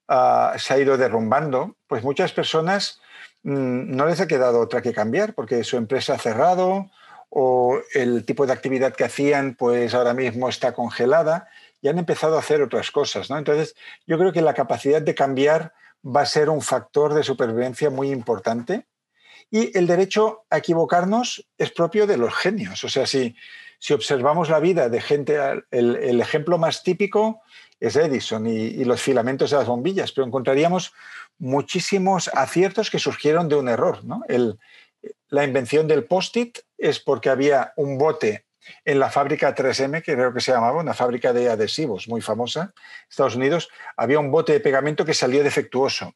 [0.06, 3.00] ah, se ha ido derrumbando, pues muchas personas
[3.42, 6.88] mm, no les ha quedado otra que cambiar, porque su empresa ha cerrado
[7.30, 11.48] o el tipo de actividad que hacían, pues ahora mismo está congelada
[11.80, 13.30] y han empezado a hacer otras cosas.
[13.30, 13.38] ¿no?
[13.38, 13.74] Entonces,
[14.06, 15.72] yo creo que la capacidad de cambiar
[16.04, 18.86] va a ser un factor de supervivencia muy importante.
[19.50, 22.84] Y el derecho a equivocarnos es propio de los genios.
[22.84, 23.34] O sea, si,
[23.78, 25.38] si observamos la vida de gente,
[25.70, 27.40] el, ejemplo más típico
[27.80, 30.92] es Edison y, los filamentos de las bombillas, pero encontraríamos
[31.38, 34.00] muchísimos aciertos que surgieron de un error.
[35.28, 38.46] La invención del post-it es porque había un bote
[38.84, 42.72] en la fábrica 3M, que creo que se llamaba, una fábrica de adhesivos muy famosa,
[43.08, 46.14] Estados Unidos, había un bote de pegamento que salió defectuoso.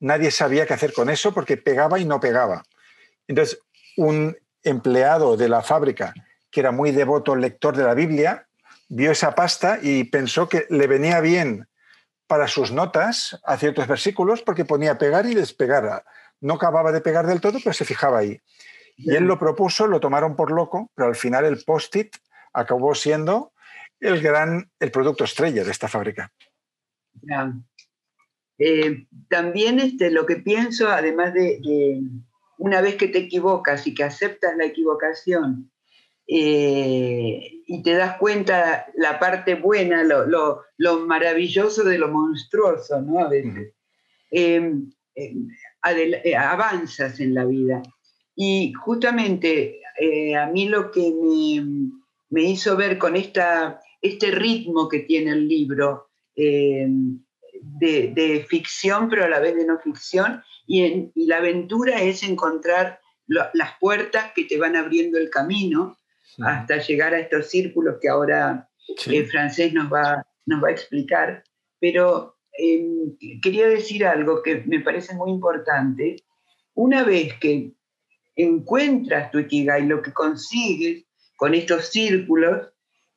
[0.00, 2.62] Nadie sabía qué hacer con eso porque pegaba y no pegaba.
[3.26, 3.58] Entonces,
[3.96, 6.12] un empleado de la fábrica
[6.50, 8.46] que era muy devoto lector de la Biblia,
[8.88, 11.68] vio esa pasta y pensó que le venía bien
[12.26, 16.04] para sus notas a ciertos versículos porque ponía pegar y despegar.
[16.40, 18.40] No acababa de pegar del todo, pero se fijaba ahí.
[18.96, 22.16] Y él lo propuso, lo tomaron por loco, pero al final el post-it
[22.52, 23.52] acabó siendo
[24.00, 26.32] el gran, el producto estrella de esta fábrica.
[28.58, 32.00] Eh, también este, lo que pienso, además de, de,
[32.58, 35.70] una vez que te equivocas y que aceptas la equivocación
[36.26, 40.64] eh, y te das cuenta la parte buena, lo,
[41.06, 43.20] maravilloso de lo monstruoso, ¿no?
[43.20, 43.72] A veces.
[44.30, 44.72] Eh,
[46.38, 47.82] avanzas en la vida.
[48.34, 51.12] Y justamente eh, a mí lo que
[52.30, 57.20] me, hizo ver con esta, este ritmo que tiene el libro, em,
[57.62, 63.72] de, ficción, pero a la vez de no ficción, y, la aventura es encontrar las
[63.80, 65.98] puertas que te van abriendo el camino
[66.40, 68.68] hasta llegar a estos círculos que ahora
[69.06, 71.42] el francés nos va, nos va a explicar.
[71.80, 76.16] Pero em, quería decir algo que me parece muy importante.
[76.74, 77.72] Una vez que
[78.34, 81.04] encuentras tu Ikigai, lo que consigues
[81.36, 82.68] con estos círculos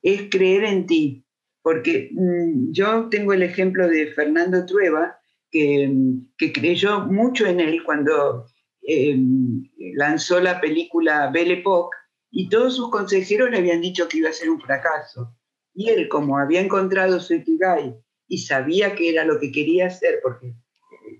[0.02, 1.24] es creer en ti.
[1.62, 5.18] Porque mm, yo tengo el ejemplo de Fernando Trueba,
[5.50, 5.92] que,
[6.38, 8.46] que creyó mucho en él cuando
[8.82, 9.62] em,
[9.94, 11.96] lanzó la película Belle Époque,
[12.30, 15.36] y todos sus consejeros le habían dicho que iba a ser un fracaso.
[15.74, 17.96] Y él, como había encontrado su Ikigai
[18.30, 20.54] y sabía que era lo que quería hacer, porque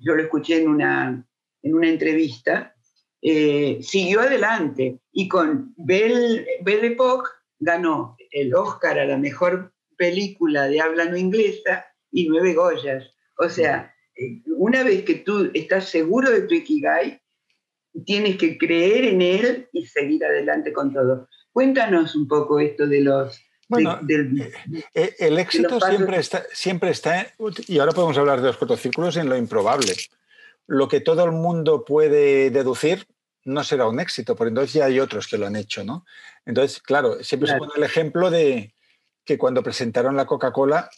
[0.01, 1.27] yo lo escuché en una,
[1.63, 2.75] en una entrevista,
[3.21, 10.69] eh, siguió adelante y con Belle, Belle Époque ganó el Oscar a la mejor película
[10.69, 13.13] de habla no inglesa y nueve Goyas.
[13.39, 17.21] O sea, eh, una vez que tú estás seguro de tu Ikigai,
[18.07, 21.29] tienes que creer en él y seguir adelante con todo.
[21.53, 23.43] Cuéntanos un poco esto de los...
[23.71, 24.53] Bueno, eh,
[24.95, 27.33] eh, el éxito siempre está, siempre está,
[27.69, 29.95] y ahora podemos hablar de los cuatro círculos en lo improbable.
[30.67, 33.07] Lo que todo el mundo puede deducir
[33.45, 36.05] no será un éxito, porque entonces ya hay otros que lo han hecho, ¿no?
[36.45, 38.75] Entonces, claro, siempre se pone el ejemplo de
[39.25, 40.91] que cuando presentaron la Coca-Cola,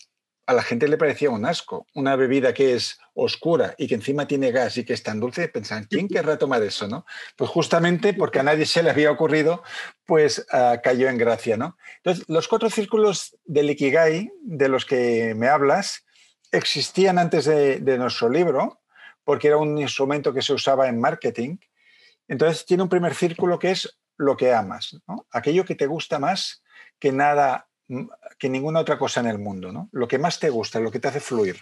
[0.46, 1.86] a la gente le parecía un asco.
[1.94, 5.48] Una bebida que es oscura y que encima tiene gas y que es tan dulce,
[5.48, 6.88] pensaban, ¿quién querrá tomar eso?
[6.88, 7.04] ¿no?
[7.36, 9.62] Pues justamente porque a nadie se le había ocurrido,
[10.06, 11.56] pues ah, cayó en gracia.
[11.56, 11.76] ¿no?
[11.98, 16.04] Entonces, los cuatro círculos del Ikigai, de los que me hablas,
[16.50, 18.80] existían antes de, nuestro libro,
[19.24, 21.58] porque era un instrumento que se usaba en marketing.
[22.28, 25.00] Entonces, tiene un primer círculo que es lo que amas,
[25.32, 26.62] aquello que te gusta más
[27.00, 27.68] que nada
[28.42, 29.88] que ninguna otra cosa en el mundo, ¿no?
[29.92, 31.60] Lo que más te gusta, lo que te hace fluir.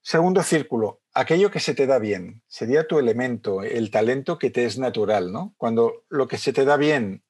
[0.00, 4.66] Segundo círculo, aquello que se te da bien, sería tu elemento, el talento que te
[4.66, 5.54] es natural, ¿no?
[5.56, 7.24] Cuando lo que se te da bien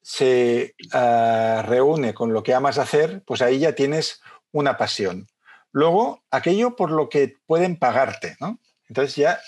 [0.00, 5.26] se ah, reúne con lo que amas hacer, pues ahí ya tienes una pasión.
[5.70, 8.58] Luego, aquello por lo que pueden pagarte, ¿no?
[8.88, 9.38] Entonces ya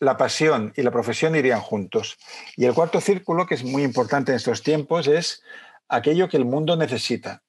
[0.00, 2.16] la pasión y la profesión irían juntos.
[2.56, 5.42] Y el cuarto círculo, que es muy importante en estos tiempos, es
[5.88, 7.42] aquello que el mundo necesita.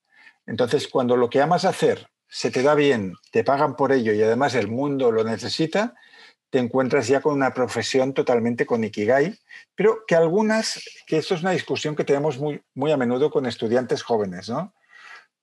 [0.46, 4.22] Entonces, cuando lo que amas hacer se te da bien, te pagan por ello y
[4.22, 5.93] además el mundo lo necesita,
[6.50, 9.38] te encuentras ya con una profesión totalmente con Ikigai,
[9.76, 13.46] pero que algunas, que esto es una discusión que tenemos muy, muy a menudo con
[13.46, 14.74] estudiantes jóvenes, ¿no?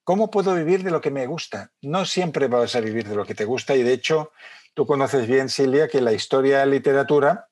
[0.05, 1.71] ¿cómo puedo vivir de lo que me gusta?
[1.83, 4.33] No siempre vas a vivir de lo que te gusta y de hecho
[4.75, 7.49] tú conoces bien, Silvia, que la historia de la literatura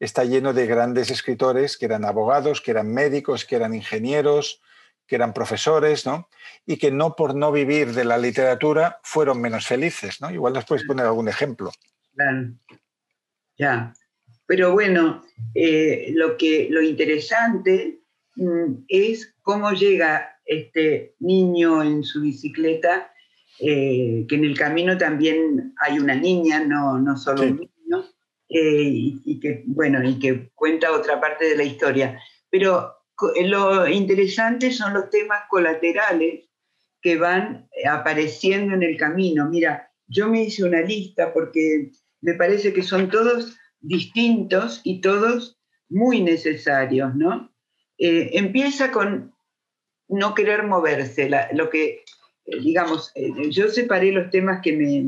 [0.00, 4.62] está lleno de grandes escritores que eran abogados, que eran médicos, que eran ingenieros,
[5.06, 6.28] que eran profesores, ¿no?
[6.66, 10.30] Y que no por no vivir de la literatura fueron menos felices, ¿no?
[10.30, 11.70] Igual nos puedes poner algún ejemplo.
[12.14, 12.52] Claro.
[13.58, 13.92] Ya.
[14.46, 15.22] Pero bueno,
[15.54, 18.00] eh, lo, que, lo interesante
[18.36, 23.12] mm, es cómo llega este niño en su bicicleta,
[23.60, 27.70] eh, que en el camino también hay una niña, no, no solo un niño,
[28.52, 32.20] eh, y, que, bueno, y que cuenta otra parte de la historia.
[32.50, 32.96] Pero
[33.44, 36.48] lo interesante son los temas colaterales
[37.00, 39.48] que van apareciendo en el camino.
[39.48, 45.60] Mira, yo me hice una lista porque me parece que son todos distintos y todos
[45.88, 47.52] muy necesarios, ¿no?
[47.98, 49.32] Eh, empieza con
[50.08, 52.02] no querer moverse, lo que,
[52.46, 53.12] eh, digamos,
[53.50, 55.04] yo separé los temas que me,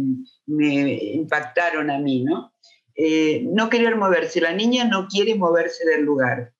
[0.47, 2.52] me impactaron a mí, ¿no?
[2.95, 4.41] Eh, no querer moverse.
[4.41, 6.53] La niña no quiere moverse del lugar.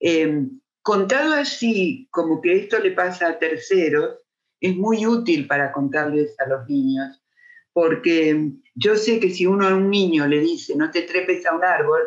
[0.00, 0.46] Eh,
[0.82, 4.18] contado así, como que esto le pasa a terceros,
[4.60, 7.22] es muy útil para contarles a los niños,
[7.72, 11.54] porque yo sé que si uno a un niño le dice no te trepes a
[11.54, 12.02] un árbol,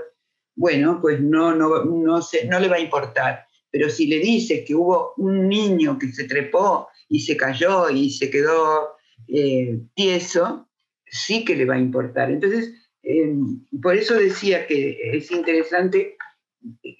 [0.55, 3.45] bueno, pues no, no, no, no le va a importar.
[3.71, 8.09] Pero si le dices que hubo un niño que se trepó y se cayó y
[8.09, 8.95] se quedó
[9.27, 10.67] eh, tieso,
[11.05, 12.31] sí que le va a importar.
[12.31, 12.73] Entonces,
[13.11, 16.15] Em, por eso decía que es interesante,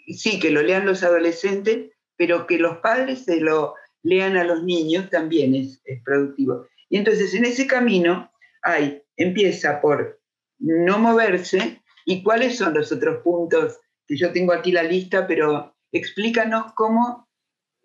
[0.08, 4.64] sí, que lo lean los adolescentes, pero que los padres se lo lean a los
[4.64, 6.66] niños también es, productivo.
[6.90, 8.32] Y entonces en ese camino
[8.64, 10.20] hay, empieza por
[10.58, 15.76] no moverse y cuáles son los otros puntos, que yo tengo aquí la lista, pero
[15.92, 17.30] explícanos cómo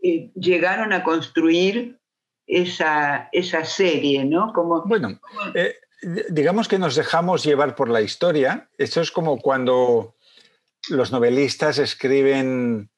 [0.02, 2.00] eh, llegaron a construir
[2.46, 4.54] esa, esa serie, ¿no?
[4.54, 5.20] Como, bueno,
[5.54, 5.74] eh,
[6.30, 8.68] digamos que nos dejamos llevar por la historia.
[8.78, 10.16] Esto es como cuando
[10.88, 12.90] los novelistas escriben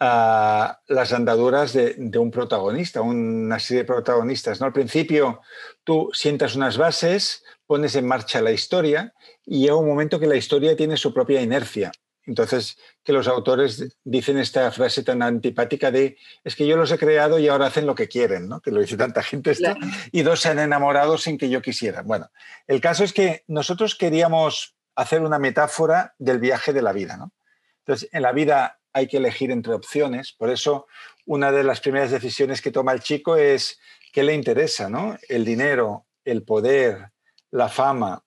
[0.00, 4.60] ah, las andaduras de, un protagonista, una serie de protagonistas.
[4.60, 4.66] ¿no?
[4.66, 5.40] Al principio
[5.82, 9.14] tú sientas unas bases, pones en marcha la historia
[9.44, 11.92] y llega un momento que la historia tiene su propia inercia.
[12.26, 16.98] Entonces, que los autores dicen esta frase tan antipática de es que yo los he
[16.98, 18.60] creado y ahora hacen lo que quieren, ¿no?
[18.60, 19.74] Que lo dice tanta gente esto,
[20.10, 22.02] y dos se han enamorado sin que yo quisiera.
[22.02, 22.30] Bueno,
[22.66, 27.32] el caso es que nosotros queríamos hacer una metáfora del viaje de la vida, ¿no?
[27.80, 30.86] Entonces, en la vida hay que elegir entre opciones, por eso
[31.26, 33.78] una de las primeras decisiones que toma el chico es
[34.12, 35.18] qué le interesa, ¿no?
[35.28, 37.10] El dinero, el poder,
[37.50, 38.23] la fama,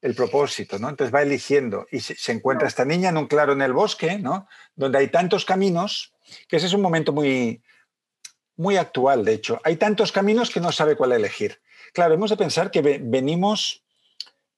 [0.00, 0.88] el propósito, ¿no?
[0.88, 4.48] Entonces va eligiendo y se, encuentra esta niña en un claro en el bosque, ¿no?
[4.76, 6.12] Donde hay tantos caminos,
[6.48, 7.62] que ese es un momento muy,
[8.56, 9.60] muy actual, de hecho.
[9.64, 11.60] Hay tantos caminos que no sabe cuál elegir.
[11.92, 13.82] Claro, hemos de pensar que venimos,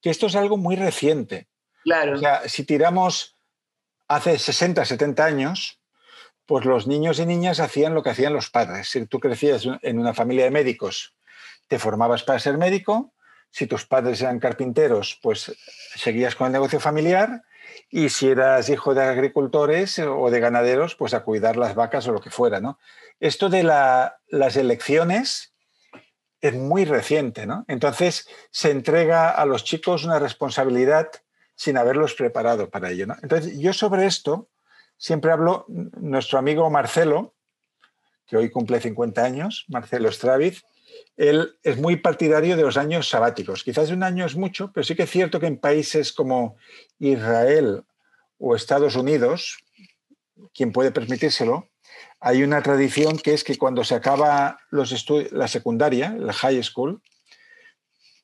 [0.02, 1.48] que esto es algo muy reciente.
[1.84, 2.16] Claro.
[2.16, 3.36] O sea, si tiramos
[4.08, 5.80] hace 60, 70 años,
[6.44, 8.88] pues los niños y niñas hacían lo que hacían los padres.
[8.88, 11.14] Si tú crecías en una familia de médicos,
[11.68, 13.14] te formabas para ser médico,
[13.50, 15.52] si tus padres eran carpinteros, pues
[15.96, 17.42] seguías con el negocio familiar.
[17.88, 22.12] Y si eras hijo de agricultores o de ganaderos, pues a cuidar las vacas o
[22.12, 22.60] lo que fuera.
[22.60, 22.78] ¿no?
[23.18, 25.52] Esto de las elecciones
[26.40, 27.46] es muy reciente.
[27.46, 27.64] ¿no?
[27.68, 31.10] Entonces se entrega a los chicos una responsabilidad
[31.56, 33.06] sin haberlos preparado para ello.
[33.06, 33.16] ¿no?
[33.22, 34.48] Entonces yo sobre esto
[34.96, 37.34] siempre hablo, nuestro amigo Marcelo,
[38.26, 40.62] que hoy cumple 50 años, Marcelo Straviz,
[41.16, 43.62] él es muy partidario de los años sabáticos.
[43.62, 46.56] Quizás un año es mucho, pero sí que es cierto que en países como
[46.98, 47.84] Israel
[48.38, 49.58] o Estados Unidos,
[50.54, 51.68] quien puede permitírselo,
[52.20, 57.02] hay una tradición que es que cuando se acaba los la secundaria, la high school,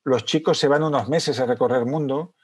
[0.05, 2.35] los chicos se van unos meses a recorrer el mundo,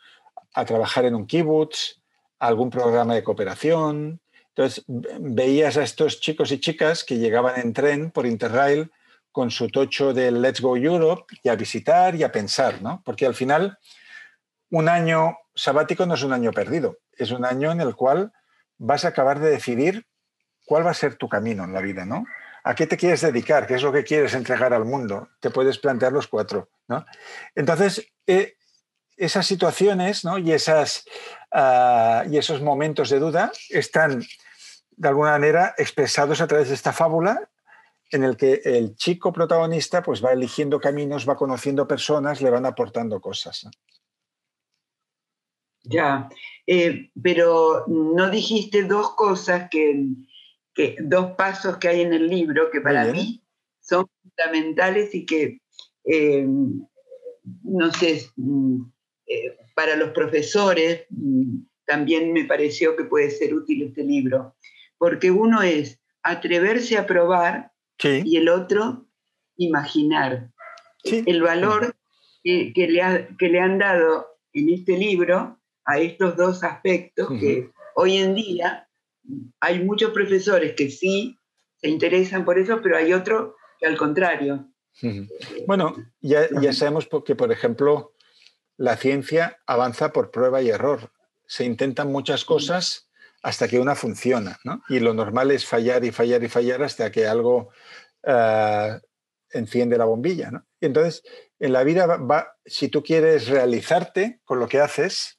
[0.54, 2.00] a trabajar en un kibbutz,
[2.38, 4.20] a algún programa de cooperación.
[4.48, 8.90] Entonces, veías a estos chicos y chicas que llegaban en tren por Interrail
[9.32, 13.02] con su tocho del Let's Go Europe y a visitar y a pensar, ¿no?
[13.04, 13.78] Porque al final
[14.70, 18.32] un año sabático no es un año perdido, es un año en el cual
[18.78, 20.06] vas a acabar de decidir
[20.66, 22.26] cuál va a ser tu camino en la vida, ¿no?
[22.64, 23.66] ¿A qué te quieres dedicar?
[23.66, 25.28] ¿Qué es lo que quieres entregar al mundo?
[25.40, 27.04] Te puedes plantear los cuatro, ¿no?
[27.54, 28.54] Entonces, eh,
[29.16, 30.38] esas situaciones ¿no?
[30.38, 31.04] y, esas,
[31.50, 34.22] ah, y esos momentos de duda están
[34.90, 37.48] de alguna manera expresados a través de esta fábula
[38.12, 42.66] en el que el chico protagonista pues va eligiendo caminos, va conociendo personas, le van
[42.66, 43.68] aportando cosas.
[45.84, 46.28] Ya,
[46.66, 50.14] eh, pero no dijiste dos cosas que,
[51.00, 53.42] dos pasos que hay en el libro que para mí
[53.80, 55.60] son fundamentales y que,
[56.04, 56.46] eh,
[57.64, 58.82] no sé, mm,
[59.26, 64.54] eh, para los profesores mm, también me pareció que puede ser útil este libro,
[64.98, 67.71] porque uno es atreverse a probar
[68.04, 69.06] y el otro
[69.56, 70.50] imaginar.
[71.04, 71.96] El valor
[72.42, 78.18] que, le que, le han dado en este libro a estos dos aspectos que hoy
[78.18, 78.88] en día
[79.60, 81.36] hay muchos profesores que sí
[81.76, 84.68] se interesan por eso, pero hay otros que al contrario.
[85.66, 88.14] Bueno, ya, ya sabemos que, por ejemplo,
[88.76, 91.12] la ciencia avanza por prueba y error.
[91.46, 93.10] Se intentan muchas cosas
[93.42, 94.82] hasta que una funciona, ¿no?
[94.88, 97.70] Y lo normal es fallar y fallar y fallar hasta que algo
[98.22, 99.00] eh,
[99.50, 100.66] enciende la bombilla, ¿no?
[100.80, 101.22] Y entonces,
[101.58, 105.38] en la vida, va, si tú quieres realizarte con lo que haces,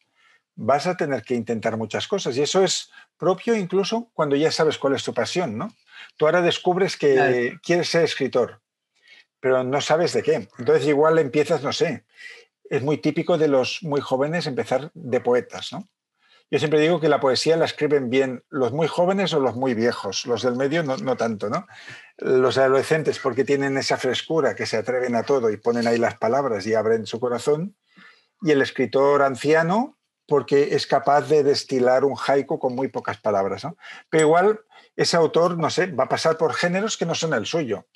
[0.56, 2.38] vas a tener que intentar muchas cosas.
[2.38, 5.74] Y eso es propio incluso cuando ya sabes cuál es tu pasión, ¿no?
[6.18, 8.62] Tú ahora descubres que quieres ser escritor,
[9.40, 10.48] pero no sabes de qué.
[10.58, 12.06] Entonces igual empiezas, no sé,
[12.70, 15.88] es muy típico de los muy jóvenes empezar de poetas, ¿no?
[16.54, 19.74] Yo siempre digo que la poesía la escriben bien los muy jóvenes o los muy
[19.74, 21.66] viejos, los del medio no, tanto, ¿no?
[22.18, 26.20] Los adolescentes porque tienen esa frescura que se atreven a todo y ponen ahí las
[26.20, 27.76] palabras y abren su corazón,
[28.44, 29.98] y el escritor anciano
[30.28, 33.64] porque es capaz de destilar un haiku con muy pocas palabras.
[33.64, 33.76] ¿no?
[34.12, 34.60] Pero igual
[34.96, 37.88] ese autor, no sé, va a pasar por géneros que no son el suyo.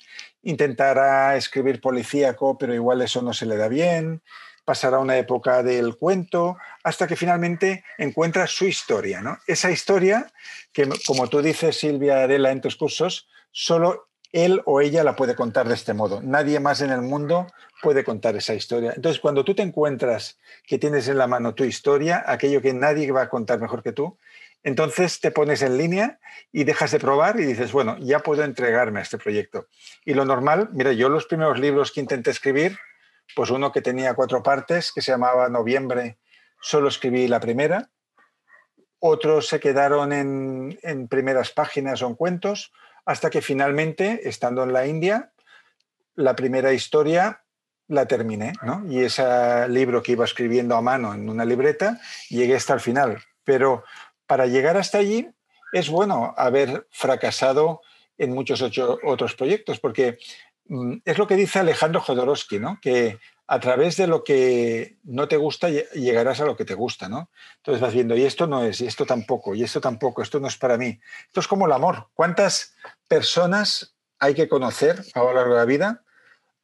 [0.42, 4.20] Intentará escribir policíaco, pero igual eso no se le da bien.
[4.68, 9.22] Pasará una época del cuento, hasta que finalmente encuentra su historia.
[9.22, 9.38] ¿no?
[9.46, 10.30] Esa historia
[10.74, 15.34] que, como tú dices, Silvia Adela, en tus cursos, solo él o ella la puede
[15.34, 16.20] contar de este modo.
[16.20, 17.46] Nadie más en el mundo
[17.80, 18.92] puede contar esa historia.
[18.94, 23.10] Entonces, cuando tú te encuentras que tienes en la mano tu historia, aquello que nadie
[23.10, 24.18] va a contar mejor que tú,
[24.62, 26.18] entonces te pones en línea
[26.52, 29.66] y dejas de probar y dices, bueno, ya puedo entregarme a este proyecto.
[30.04, 32.76] Y lo normal, mira, yo los primeros libros que intenté escribir,
[33.34, 36.18] pues uno que tenía cuatro partes, que se llamaba Noviembre,
[36.60, 37.90] solo escribí la primera.
[39.00, 42.72] Otros se quedaron en, en primeras páginas o en cuentos
[43.04, 45.32] hasta que finalmente, estando en la India,
[46.14, 47.42] la primera historia
[47.86, 48.84] la terminé, ¿no?
[48.86, 53.22] Y ese libro que iba escribiendo a mano en una libreta, llegué hasta el final.
[53.44, 53.82] Pero
[54.26, 55.30] para llegar hasta allí
[55.72, 57.80] es bueno haber fracasado
[58.18, 60.18] en muchos otros proyectos, porque
[61.04, 62.78] es lo que dice Alejandro Jodorowsky, ¿no?
[62.80, 67.08] Que a través de lo que no te gusta llegarás a lo que te gusta,
[67.08, 67.30] ¿no?
[67.56, 70.48] Entonces vas viendo, y esto no es, y esto tampoco, y esto tampoco, esto no
[70.48, 71.00] es para mí.
[71.26, 72.08] Esto es como el amor.
[72.12, 72.74] ¿Cuántas
[73.08, 76.04] personas hay que conocer a lo largo de la vida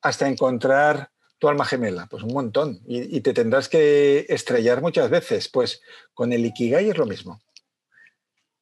[0.03, 2.07] hasta encontrar tu alma gemela?
[2.11, 2.81] Pues un montón.
[2.87, 5.49] Y, te tendrás que estrellar muchas veces.
[5.49, 5.81] Pues
[6.13, 7.41] con el Ikigai es lo mismo.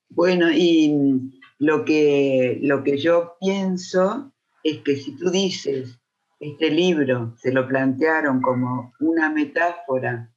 [0.09, 4.33] Bueno, y lo que, lo que yo pienso
[4.63, 5.99] es que si tú dices
[6.41, 10.33] este libro se lo plantearon como una metáfora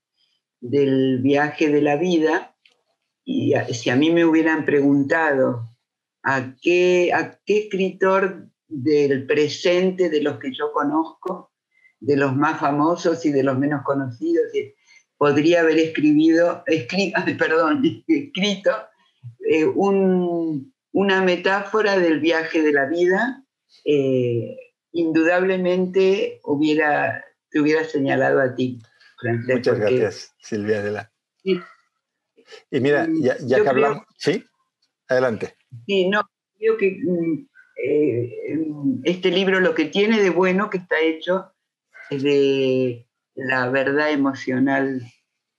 [0.62, 2.56] del viaje de la vida,
[3.24, 5.68] y si a mí me hubieran preguntado
[6.22, 11.52] a qué, a qué escritor del presente, de los que yo conozco,
[12.00, 14.46] de los más famosos y de los menos conocidos,
[15.18, 16.64] podría haber escribido,
[17.40, 18.72] perdón, escrito
[19.50, 23.45] eh, una metáfora del viaje de la vida,
[23.86, 24.58] eh,
[24.92, 28.82] indudablemente hubiera, te hubiera señalado a ti.
[29.48, 31.12] Muchas gracias, Silvia Adela.
[31.44, 34.04] Y mira, ya, que hablamos...
[34.18, 34.44] sí,
[35.08, 35.56] adelante.
[35.86, 36.22] Sí, no,
[36.58, 37.48] creo que mm,
[37.84, 38.68] eh,
[39.04, 41.52] este libro lo que tiene de bueno que está hecho
[42.10, 45.02] es de la verdad emocional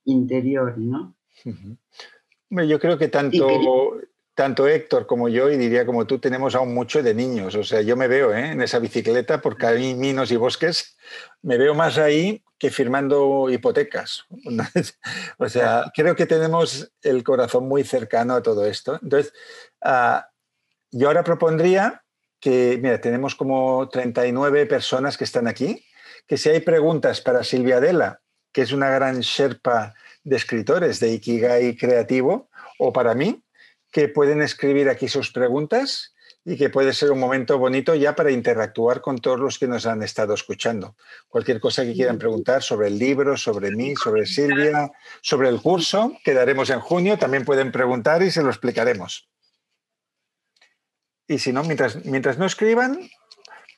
[0.04, 1.16] interior, ¿no?
[2.50, 4.00] Yo creo que tanto,
[4.36, 7.54] tanto Héctor como yo, y diría como tú, tenemos aún mucho de niños.
[7.54, 8.50] O sea, yo me veo ¿eh?
[8.50, 10.94] en esa bicicleta por caminos y bosques,
[11.40, 14.24] me veo más ahí que firmando hipotecas.
[15.38, 18.98] o sea, creo que tenemos el corazón muy cercano a todo esto.
[19.02, 19.32] Entonces,
[19.82, 20.20] uh,
[20.90, 22.04] yo ahora propondría
[22.38, 25.82] que, mira, tenemos como 39 personas que están aquí,
[26.26, 28.20] que si hay preguntas para Silvia Adela,
[28.52, 33.42] que es una gran sherpa de escritores de Ikigai creativo, o para mí,
[33.96, 38.30] que pueden escribir aquí sus preguntas y que puede ser un momento bonito ya para
[38.30, 40.96] interactuar con todos los que nos han estado escuchando.
[41.28, 44.92] Cualquier cosa que quieran preguntar sobre el libro, sobre mí, sobre Silvia,
[45.22, 49.30] sobre el curso que daremos en junio, también pueden preguntar y se lo explicaremos.
[51.26, 53.00] Y si no, mientras, mientras no escriban,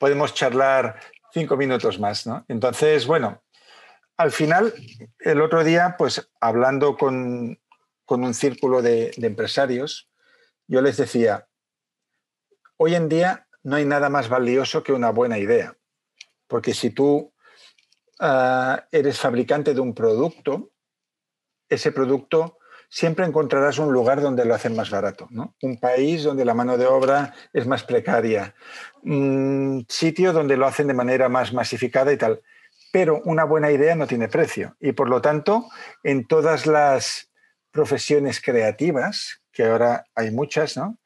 [0.01, 0.99] podemos charlar
[1.31, 2.27] cinco minutos más.
[2.49, 3.41] Entonces, bueno,
[4.17, 4.73] al final,
[5.19, 7.57] el otro día, pues hablando con,
[8.05, 10.08] un círculo de empresarios,
[10.69, 11.47] yo les decía,
[12.77, 15.75] hoy en día no hay nada más valioso que una buena idea.
[16.47, 17.33] Porque si tú
[18.19, 20.71] ah, eres fabricante de un producto,
[21.67, 25.27] ese producto siempre encontrarás un lugar donde lo hacen más barato.
[25.31, 25.55] ¿no?
[25.63, 28.53] Un país donde la mano de obra es más precaria,
[29.01, 32.41] un sitio donde lo hacen de manera más masificada y tal.
[32.91, 34.75] Pero una buena idea no tiene precio.
[34.79, 35.67] Y por lo tanto,
[36.03, 37.31] en todas las
[37.71, 40.97] profesiones creativas, que ahora hay muchas, ¿no?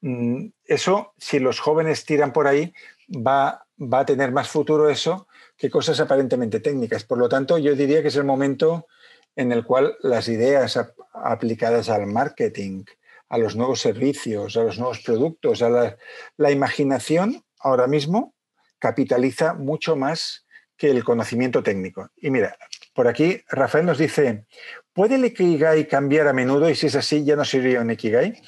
[0.00, 2.74] Mm, eso, si los jóvenes tiran por ahí,
[3.08, 7.04] va, va a tener más futuro eso que cosas aparentemente técnicas.
[7.04, 8.88] Por lo tanto, yo diría que es el momento
[9.36, 10.76] en el cual las ideas
[11.14, 12.82] aplicadas al marketing,
[13.28, 15.96] a los nuevos servicios, a los nuevos productos, a la,
[16.36, 18.34] la imaginación, ahora mismo
[18.80, 20.46] capitaliza mucho más
[20.76, 22.10] que el conocimiento técnico.
[22.16, 22.56] Y mira,
[22.92, 24.46] por aquí Rafael nos dice,
[24.92, 26.68] ¿puede el Ikigai cambiar a menudo?
[26.68, 28.40] Y si es así, ya no sería un Ikigai.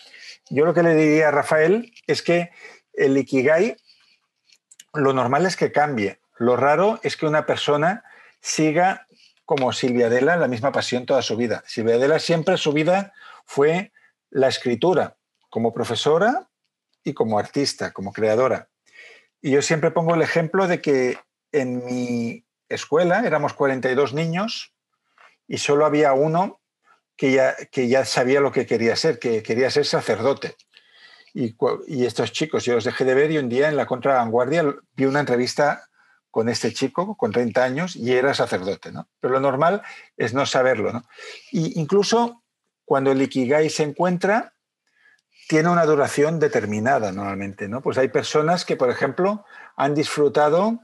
[0.50, 2.50] Yo lo que le diría a Rafael es que
[2.92, 3.76] el Ikigai,
[4.94, 6.20] lo normal es que cambie.
[6.38, 8.04] Lo raro es que una persona
[8.40, 9.06] siga
[9.44, 11.62] como Silvia Adela la misma pasión toda su vida.
[11.66, 13.12] Silvia Adela siempre su vida
[13.44, 13.92] fue
[14.30, 15.16] la escritura,
[15.50, 16.48] como profesora
[17.04, 18.68] y como artista, como creadora.
[19.40, 21.18] Y yo siempre pongo el ejemplo de que
[21.52, 24.71] en mi escuela éramos 42 niños
[25.52, 26.62] y solo había uno
[27.14, 30.56] que ya, que ya sabía lo que quería ser, que quería ser sacerdote.
[31.34, 31.54] Y,
[32.06, 34.64] estos chicos yo los dejé de ver y un día en la contravanguardia
[34.96, 35.90] vi una entrevista
[36.30, 39.08] con este chico con 30 años y era sacerdote, ¿no?
[39.20, 39.82] Pero lo normal
[40.16, 41.04] es no saberlo, ¿no?
[41.50, 42.42] Y incluso
[42.86, 44.54] cuando el Ikigai se encuentra,
[45.50, 47.82] tiene una duración determinada normalmente, ¿no?
[47.82, 49.44] Pues hay personas que, por ejemplo,
[49.76, 50.80] han disfrutado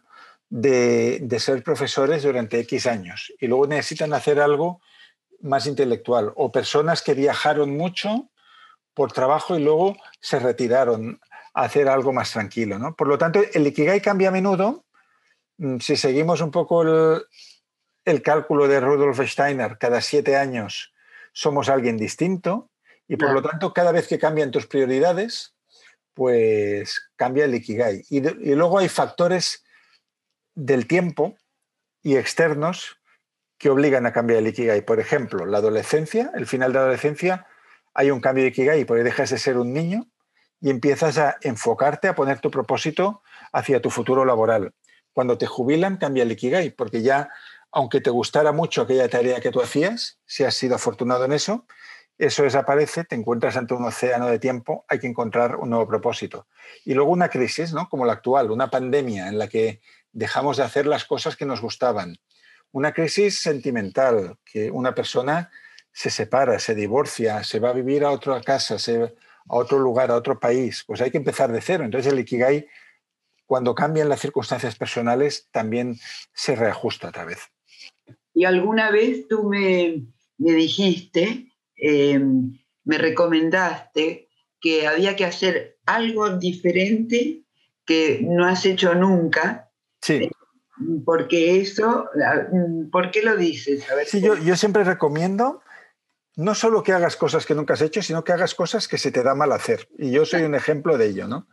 [0.50, 4.80] de, de ser profesores durante X años y luego necesitan hacer algo
[5.40, 8.28] más intelectual, o personas que viajaron mucho
[8.94, 11.20] por trabajo y luego se retiraron
[11.54, 12.96] a hacer algo más tranquilo, ¿no?
[12.96, 14.84] Por lo tanto, el Ikigai cambia a menudo
[15.58, 16.82] Mm, si seguimos un poco
[18.04, 20.94] el, cálculo de Rudolf Steiner, cada siete años
[21.32, 22.70] somos alguien distinto
[23.06, 25.54] y por lo tanto cada vez que cambian tus prioridades,
[26.14, 28.04] pues cambia el Ikigai.
[28.08, 29.64] Y, y luego hay factores
[30.58, 31.36] del tiempo
[32.02, 33.00] y externos
[33.58, 34.82] que obligan a cambiar el Ikigai.
[34.82, 37.46] Por ejemplo, la adolescencia, el final de la adolescencia,
[37.94, 40.06] hay un cambio de Ikigai porque dejas de ser un niño
[40.60, 44.72] y empiezas a enfocarte, a poner tu propósito hacia tu futuro laboral
[45.18, 47.28] cuando te jubilan cambia el Ikigai, porque ya,
[47.72, 51.66] aunque te gustara mucho aquella tarea que tú hacías, si has sido afortunado en eso,
[52.18, 56.46] eso desaparece, te encuentras ante un océano de tiempo, hay que encontrar un nuevo propósito.
[56.84, 57.88] Y luego una crisis, ¿no?
[57.88, 59.80] como la actual, una pandemia en la que
[60.18, 62.16] dejamos de hacer las cosas que nos gustaban.
[62.72, 65.50] Una crisis sentimental, que una persona
[65.92, 70.16] se separa, se divorcia, se va a vivir a otra casa, a otro lugar, a
[70.16, 70.84] otro país.
[70.86, 71.84] Pues hay que empezar de cero.
[71.84, 72.66] Entonces el Ikigai
[73.48, 75.96] cuando cambian las circunstancias personales, también
[76.34, 77.38] se reajusta otra vez.
[78.34, 80.04] Y alguna vez tú me,
[80.36, 84.28] dijiste, em, me recomendaste
[84.60, 87.40] que había que hacer algo diferente
[87.86, 89.67] que no has hecho nunca.
[90.00, 90.30] Sí.
[91.04, 92.08] Porque eso,
[92.92, 93.84] ¿por qué lo dices?
[94.06, 95.60] sí, yo, yo, siempre recomiendo
[96.36, 99.10] no solo que hagas cosas que nunca has hecho, sino que hagas cosas que se
[99.10, 99.88] te da mal hacer.
[99.98, 101.48] Y yo soy un ejemplo de ello, ¿no?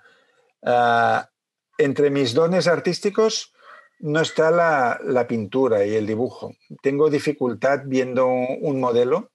[0.63, 1.31] Ah,
[1.79, 3.53] entre mis dones artísticos
[3.99, 6.55] no está la, pintura y el dibujo.
[6.81, 9.31] Tengo dificultad viendo un modelo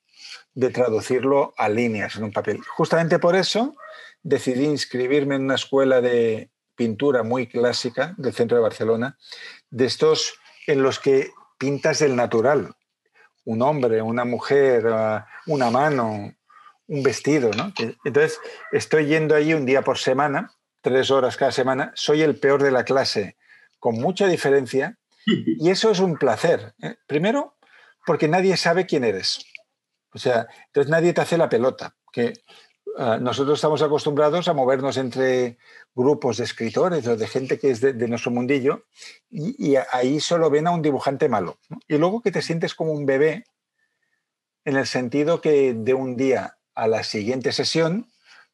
[0.54, 2.60] de traducirlo a líneas en un papel.
[2.76, 3.74] Justamente por eso
[4.22, 6.50] decidí inscribirme en una escuela de
[6.80, 9.18] pintura muy clásica del centro de Barcelona,
[9.68, 12.74] de estos en los que pintas del natural,
[13.44, 16.34] un hombre, una mujer, ah, una mano,
[16.86, 17.50] un vestido.
[18.02, 18.40] Entonces,
[18.72, 22.70] estoy yendo allí un día por semana tres horas cada semana, soy el peor de
[22.70, 23.36] la clase,
[23.78, 26.72] con mucha diferencia, y eso es un placer.
[26.80, 26.94] ¿eh?
[27.06, 27.58] Primero,
[28.06, 29.44] porque nadie sabe quién eres.
[30.14, 31.94] O sea, entonces nadie te hace la pelota.
[32.10, 32.32] Que
[33.20, 35.58] nosotros estamos acostumbrados a movernos entre
[35.94, 38.84] grupos de escritores o de gente que es de, nuestro mundillo,
[39.30, 41.58] y, ahí solo ven a un dibujante malo.
[41.88, 43.44] Y luego que te sientes como un bebé,
[44.64, 48.08] en el sentido que de un día a la siguiente sesión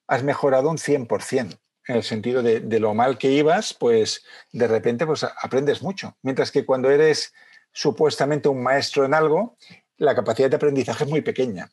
[0.07, 1.59] has mejorado un 100%
[1.89, 6.17] en el sentido de, lo mal que ibas, pues de repente pues, aprendes mucho.
[6.23, 7.33] Mientras que cuando eres
[7.73, 9.57] supuestamente un maestro en algo,
[9.97, 11.71] la capacidad de aprendizaje es muy pequeña.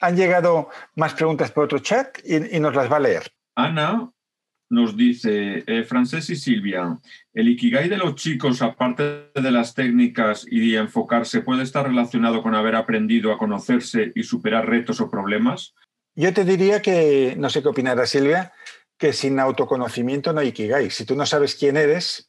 [0.00, 3.32] Han llegado más preguntas por otro chat y, nos las va a leer.
[3.54, 4.10] Ana
[4.70, 6.98] nos dice, eh, Francés y Silvia,
[7.32, 12.42] ¿el Ikigai de los chicos, aparte de las técnicas y de enfocarse, puede estar relacionado
[12.42, 15.74] con haber aprendido a conocerse y superar retos o problemas?
[16.14, 18.52] Yo te diría que, no sé qué opinará Silvia,
[18.98, 20.90] que sin autoconocimiento no hay Ikigai.
[20.90, 22.28] Si tú no sabes quién eres,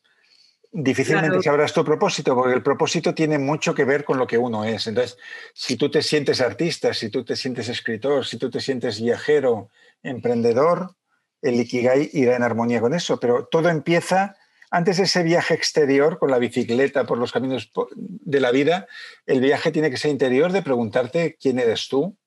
[0.72, 4.63] difícilmente sabrás tu propósito, porque el propósito tiene mucho que ver con lo que uno
[4.65, 4.88] es.
[4.88, 5.17] Entonces,
[5.53, 9.70] si tú te sientes artista, si tú te sientes escritor, si tú te sientes viajero,
[10.03, 10.95] emprendedor,
[11.41, 13.20] el Ikigai irá en armonía con eso.
[13.20, 14.36] Pero todo empieza
[14.72, 18.88] antes de ese viaje exterior con la bicicleta por los caminos de la vida,
[19.26, 22.17] el viaje tiene que ser interior de preguntarte quién eres tú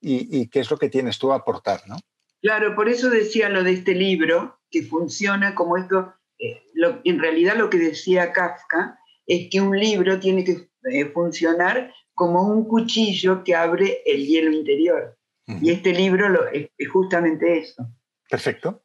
[0.00, 1.96] y, qué es lo que tienes tú a aportar, ¿no?
[2.40, 6.62] Claro, por eso decía lo de este libro, que funciona como esto, eh,
[7.04, 12.42] en realidad lo que decía Kafka es que un libro tiene que eh, funcionar como
[12.48, 15.16] un cuchillo que abre el hielo interior.
[15.62, 17.88] Y este libro lo, es justamente eso.
[18.28, 18.82] Perfecto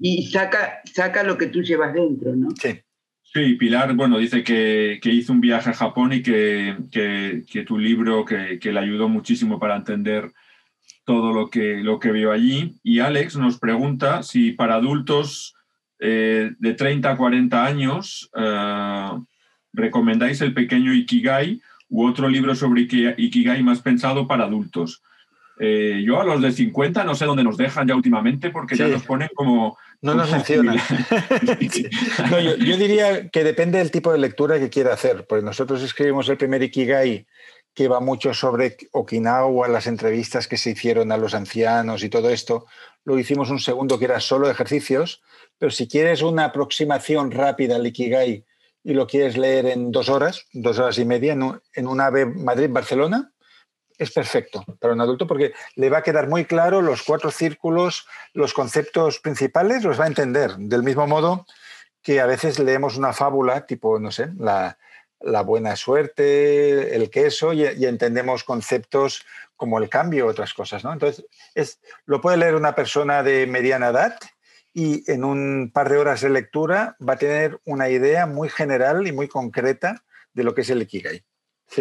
[0.00, 2.48] y saca, saca lo que tú llevas dentro, ¿no?
[2.60, 2.80] Sí.
[3.22, 6.74] Sí, Pilar, bueno, dice que, hizo un viaje a Japón y que,
[7.64, 10.32] tu libro que, le ayudó muchísimo para entender
[11.04, 12.74] todo lo que, lo que vio allí.
[12.82, 15.54] Y Alex nos pregunta si para adultos
[16.00, 19.10] eh, de 30 a 40 años eh,
[19.72, 25.02] recomendáis el pequeño Ikigai u otro libro sobre Ikigai más pensado para adultos.
[25.58, 28.88] Eh, yo a los de 50 no sé dónde nos dejan ya últimamente porque ya
[28.88, 30.74] nos ponen como no nos menciona.
[32.58, 36.38] yo, diría que depende del tipo de lectura que quiera hacer, porque nosotros escribimos el
[36.38, 37.26] primer Ikigai
[37.74, 42.30] que va mucho sobre Okinawa, las entrevistas que se hicieron a los ancianos y todo
[42.30, 42.66] esto.
[43.04, 45.22] Luego hicimos un segundo que era solo ejercicios,
[45.60, 48.46] pero si quieres una aproximación rápida al Ikigai
[48.82, 53.30] y lo quieres leer en dos horas, dos horas y media, en un AVE Madrid-Barcelona,
[53.98, 58.06] es perfecto para un adulto porque le va a quedar muy claro los cuatro círculos,
[58.32, 60.56] los conceptos principales, los va a entender.
[60.56, 61.44] Del mismo modo
[62.00, 64.78] que a veces leemos una fábula tipo, no sé, la,
[65.44, 70.84] buena suerte, el queso, y, entendemos conceptos como el cambio, otras cosas.
[70.84, 70.94] ¿no?
[70.94, 74.18] Entonces, es, lo puede leer una persona de mediana edad
[74.72, 79.06] y en un par de horas de lectura va a tener una idea muy general
[79.06, 81.22] y muy concreta de lo que es el Ikigai.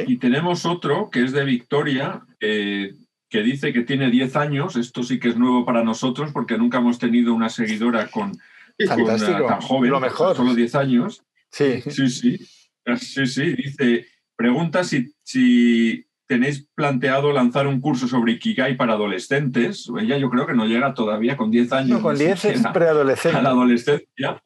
[0.08, 4.76] Y tenemos otro que es de Victoria, que dice que tiene 10 años.
[4.76, 8.38] Esto sí que es nuevo para nosotros porque nunca hemos tenido una seguidora con,
[8.88, 10.36] tan joven, Lo mejor.
[10.36, 11.24] solo 10 años.
[11.52, 11.82] Sí.
[11.90, 12.38] Sí, sí.
[12.98, 13.54] Sí, sí.
[13.56, 19.92] Dice, pregunta si, si tenéis planteado lanzar un curso sobre Ikigai para adolescentes.
[20.00, 21.90] Ella yo creo que no llega todavía con 10 años.
[21.90, 23.36] No, con 10 es preadolescente.
[23.36, 24.40] A la adolescencia.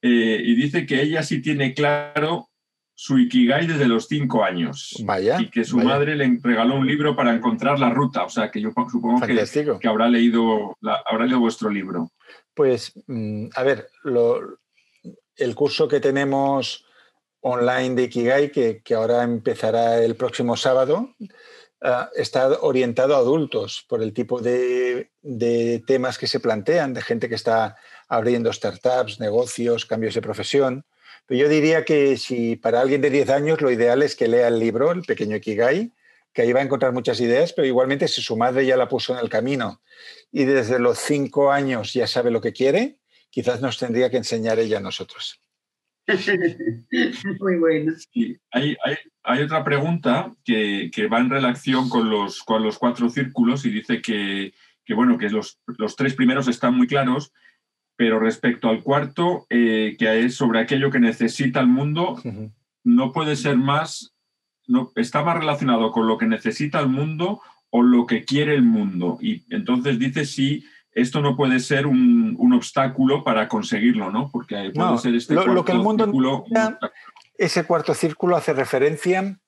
[0.00, 2.48] Eh, y dice que ella sí tiene claro
[2.94, 4.96] su Ikigai desde los cinco años.
[5.04, 5.38] Vaya.
[5.38, 8.24] Y que su madre le regaló un libro para encontrar la ruta.
[8.24, 12.10] O sea, que yo supongo que, que, habrá, leído habrá leído vuestro libro.
[12.54, 13.88] Pues, mm, a ver,
[15.36, 16.86] el curso que tenemos
[17.40, 21.14] online de Ikigai, que, ahora empezará el próximo sábado,
[21.82, 27.02] ah, está orientado a adultos por el tipo de, de temas que se plantean, de
[27.02, 27.76] gente que está
[28.08, 30.84] abriendo startups, negocios, cambios de profesión
[31.36, 34.58] yo diría que si para alguien de 10 años lo ideal es que lea el
[34.58, 35.92] libro, El pequeño Ikigai,
[36.32, 39.12] que ahí va a encontrar muchas ideas, pero igualmente si su madre ya la puso
[39.12, 39.82] en el camino
[40.32, 42.98] y desde los 5 años ya sabe lo que quiere,
[43.30, 45.40] quizás nos tendría que enseñar ella a nosotros.
[47.40, 47.92] Muy bueno.
[48.52, 54.00] hay, otra pregunta que, va en relación con los, con los cuatro círculos y dice
[54.00, 54.52] que,
[54.94, 57.32] bueno, que los, los tres primeros están muy claros,
[57.96, 62.20] pero respecto al cuarto, eh, que es sobre aquello que necesita el mundo,
[62.84, 64.14] no puede ser más,
[64.66, 68.62] no, está más relacionado con lo que necesita el mundo o lo que quiere el
[68.62, 69.18] mundo.
[69.20, 74.30] Y entonces dice si esto no puede ser un, obstáculo para conseguirlo, ¿no?
[74.32, 76.44] Porque puede ser este lo, que el mundo círculo,
[77.36, 79.38] ese cuarto círculo hace referencia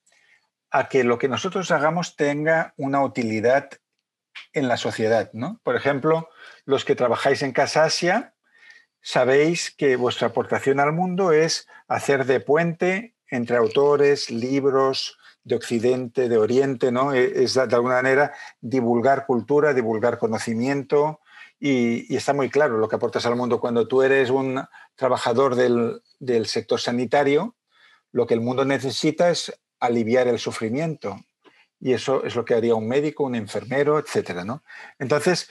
[0.71, 3.69] a que lo que nosotros hagamos tenga una utilidad
[4.53, 5.61] en la sociedad, ¿no?
[5.65, 6.29] Por ejemplo,
[6.65, 8.35] los que trabajáis en Casa Asia,
[9.01, 16.29] sabéis que vuestra aportación al mundo es hacer de puente entre autores, libros de Occidente,
[16.29, 17.13] de Oriente, ¿no?
[17.13, 21.21] E, es de alguna manera divulgar cultura, divulgar conocimiento
[21.61, 23.61] y, está muy claro lo que aportas al mundo.
[23.61, 24.65] Cuando tú eres un
[24.97, 27.55] trabajador del, del sector sanitario,
[28.11, 31.21] lo que el mundo necesita es aliviar el sufrimiento,
[31.79, 34.63] y eso es lo que haría un médico, un enfermero, etcétera, ¿no?
[34.99, 35.51] Entonces,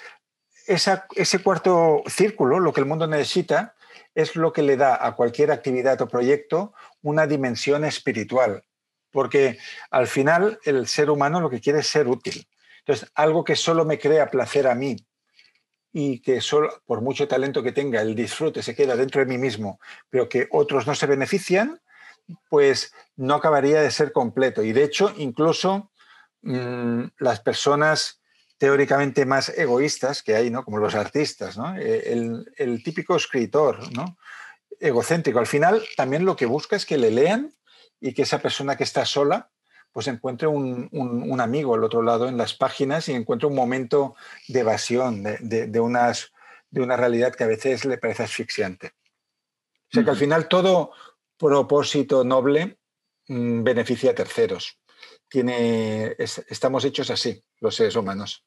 [0.67, 3.75] ese cuarto círculo, lo que el mundo necesita,
[4.13, 8.63] es lo que le da a cualquier actividad o proyecto una dimensión espiritual,
[9.11, 9.57] porque
[9.89, 12.47] al final el ser humano lo que quiere es ser útil.
[12.79, 14.97] Entonces, algo que solo me crea placer a mí
[15.91, 19.37] y que solo, por mucho talento que tenga, el disfrute se queda dentro de mí
[19.37, 19.79] mismo,
[20.09, 21.81] pero que otros no se benefician,
[22.49, 24.63] pues no acabaría de ser completo.
[24.63, 25.91] Y de hecho, incluso
[26.41, 28.21] mm, las personas
[28.59, 30.63] teóricamente más egoístas que hay, ¿no?
[30.63, 31.77] Como los artistas, ¿no?
[31.77, 34.17] Eh, el, el típico escritor, ¿no?
[34.79, 35.39] Egocéntrico.
[35.39, 37.55] Al final también lo que busca es que le lean
[38.01, 39.49] y que esa persona que está sola
[39.91, 44.15] pues encuentre un, un, amigo al otro lado en las páginas y encuentre un momento
[44.47, 46.31] de evasión de, de, unas,
[46.69, 48.87] de una realidad que a veces le parece asfixiante.
[48.87, 50.91] O sea que al final todo
[51.37, 52.77] propósito noble
[53.27, 54.79] mm, beneficia a terceros.
[55.27, 58.45] Tiene, estamos hechos así, los seres humanos.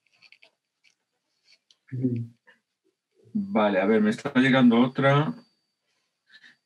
[3.33, 5.35] Vale, a ver, me está llegando otra.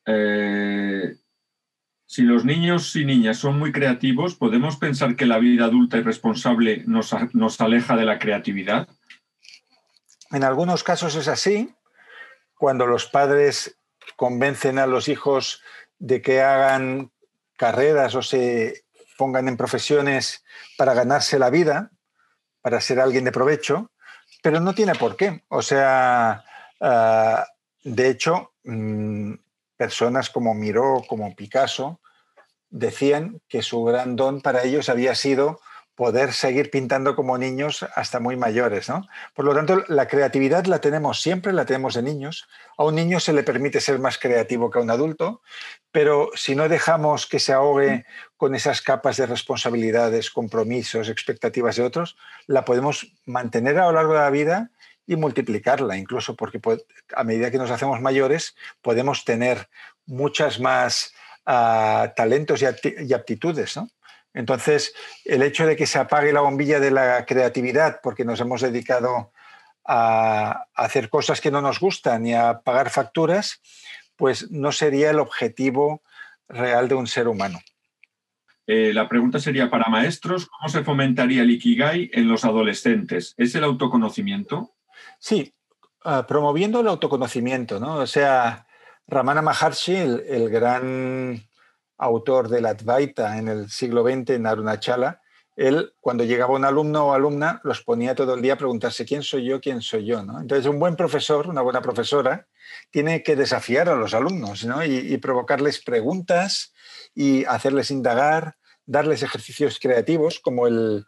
[0.04, 1.16] Eh,
[2.06, 6.02] si los niños y niñas son muy creativos, ¿podemos pensar que la vida adulta y
[6.02, 8.88] responsable nos, nos aleja de la creatividad?
[10.30, 11.74] En algunos casos es así.
[12.54, 13.78] Cuando los padres
[14.16, 15.62] convencen a los hijos
[15.98, 17.10] de que hagan
[17.56, 18.84] carreras o se
[19.18, 20.44] pongan en profesiones
[20.78, 21.90] para ganarse la vida,
[22.62, 23.90] para ser alguien de provecho,
[24.42, 25.42] pero no tiene por qué.
[25.48, 26.44] O sea,
[26.80, 27.42] uh,
[27.82, 29.34] de hecho, mmm,
[29.76, 32.00] personas como Miró, como Picasso,
[32.70, 35.60] decían que su gran don para ellos había sido
[35.96, 38.88] poder seguir pintando como niños hasta muy mayores.
[38.88, 39.08] ¿no?
[39.34, 42.46] Por lo tanto, la creatividad la tenemos siempre, la tenemos de niños.
[42.76, 45.40] A un niño se le permite ser más creativo que a un adulto,
[45.90, 48.04] pero si no dejamos que se ahogue
[48.36, 54.12] con esas capas de responsabilidades, compromisos, expectativas de otros, la podemos mantener a lo largo
[54.12, 54.70] de la vida
[55.06, 56.60] y multiplicarla, incluso porque
[57.14, 59.68] a medida que nos hacemos mayores podemos tener
[60.06, 61.14] muchas más
[61.46, 63.76] uh, talentos y aptitudes.
[63.76, 63.88] ¿no?
[64.34, 64.92] Entonces,
[65.24, 69.32] el hecho de que se apague la bombilla de la creatividad porque nos hemos dedicado
[69.86, 73.62] a hacer cosas que no nos gustan y a pagar facturas,
[74.16, 76.02] pues no sería el objetivo
[76.48, 77.60] real de un ser humano.
[78.66, 83.34] Eh, la pregunta sería para maestros, ¿cómo se fomentaría el Ikigai en los adolescentes?
[83.36, 84.75] ¿Es el autoconocimiento?
[85.18, 85.54] Sí,
[86.04, 87.96] uh, promoviendo el autoconocimiento, ¿no?
[87.98, 88.66] O sea,
[89.06, 91.42] Ramana Maharshi, el, gran
[91.98, 95.22] autor del Advaita en el siglo XX en Arunachala,
[95.54, 99.22] él cuando llegaba un alumno o alumna los ponía todo el día a preguntarse quién
[99.22, 100.22] soy yo, quién soy yo.
[100.22, 100.40] ¿no?
[100.40, 102.46] Entonces un buen profesor, una buena profesora,
[102.90, 104.84] tiene que desafiar a los alumnos ¿no?
[104.84, 106.74] y, provocarles preguntas
[107.14, 111.06] y hacerles indagar, darles ejercicios creativos como el,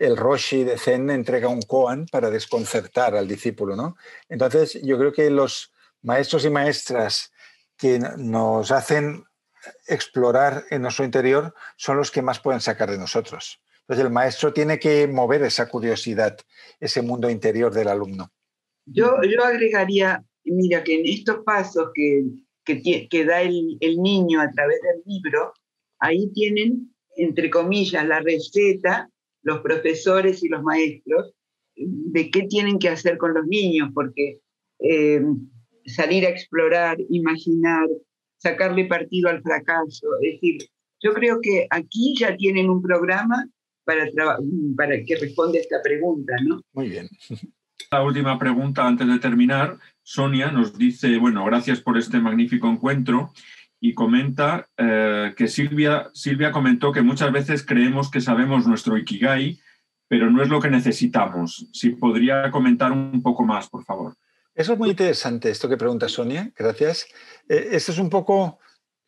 [0.00, 3.76] el Roshi de Zen entrega un koan para desconcertar al discípulo.
[3.76, 3.96] ¿no?
[4.28, 5.72] Entonces, yo creo que los
[6.02, 7.30] maestros y maestras
[7.76, 9.24] que nos hacen
[9.86, 13.60] explorar en nuestro interior son los que más pueden sacar de nosotros.
[13.82, 16.38] Entonces, el maestro tiene que mover esa curiosidad,
[16.80, 18.32] ese mundo interior del alumno.
[18.86, 22.24] Yo, yo agregaría, mira, que en estos pasos que,
[22.64, 25.52] que, que da el, el niño a través del libro,
[25.98, 29.10] ahí tienen, entre comillas, la receta
[29.42, 31.34] los profesores y los maestros
[31.76, 34.40] de qué tienen que hacer con los niños, porque
[34.80, 35.22] eh,
[35.86, 37.86] salir a explorar, imaginar,
[38.38, 40.68] sacarle partido al fracaso, es decir,
[41.02, 43.46] yo creo que aquí ya tienen un programa
[43.84, 44.06] para,
[44.76, 46.60] para que responda esta pregunta, ¿no?
[46.72, 47.08] Muy bien.
[47.90, 53.32] La última pregunta antes de terminar, Sonia nos dice, bueno, gracias por este magnífico encuentro
[53.80, 59.58] y comenta eh, que Silvia, Silvia comentó que muchas veces creemos que sabemos nuestro Ikigai,
[60.06, 61.66] pero no es lo que necesitamos.
[61.72, 64.16] Si podría comentar un poco más, por favor.
[64.54, 67.06] Eso es muy interesante, esto que pregunta Sonia, gracias.
[67.48, 68.58] Eh, esto es un poco,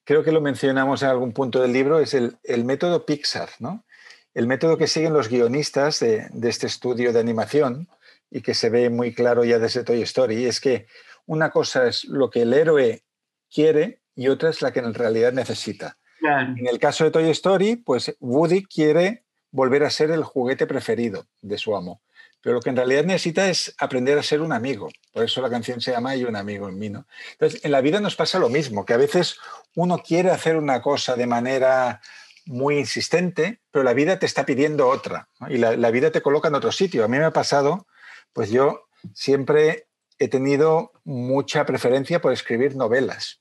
[0.04, 3.84] creo que lo mencionamos en algún punto del libro, es el, el método Pixar, ¿no?
[4.32, 7.88] El método que siguen los guionistas de, de este estudio de animación
[8.30, 10.86] y que se ve muy claro ya desde Toy Story, es que
[11.26, 13.04] una cosa es lo que el héroe
[13.52, 15.98] quiere y otra es la que en realidad necesita.
[16.18, 16.54] Claro.
[16.56, 21.26] En el caso de Toy Story, pues Woody quiere volver a ser el juguete preferido
[21.40, 22.00] de su amo,
[22.40, 24.88] pero lo que en realidad necesita es aprender a ser un amigo.
[25.12, 26.88] Por eso la canción se llama Hay un amigo en mí.
[26.88, 27.06] ¿no?
[27.32, 29.36] Entonces, en la vida nos pasa lo mismo, que a veces
[29.76, 32.00] uno quiere hacer una cosa de manera
[32.46, 35.48] muy insistente, pero la vida te está pidiendo otra ¿no?
[35.48, 37.04] y la, la vida te coloca en otro sitio.
[37.04, 37.86] A mí me ha pasado,
[38.32, 39.86] pues yo siempre
[40.18, 43.40] he tenido mucha preferencia por escribir novelas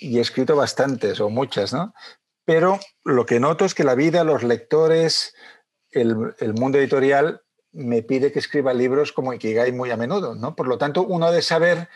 [0.00, 1.94] y he escrito bastantes o muchas, ¿no?
[2.44, 5.34] Pero lo que noto es que la vida, los lectores,
[5.90, 7.42] el, mundo editorial
[7.72, 10.56] me pide que escriba libros como Ikigai muy a menudo, ¿no?
[10.56, 11.88] Por lo tanto, uno ha de saber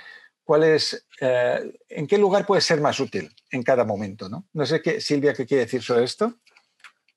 [0.44, 4.46] cuál es, eh, en qué lugar puede ser más útil en cada momento, ¿no?
[4.52, 6.34] No sé qué, Silvia, ¿qué quiere decir sobre esto?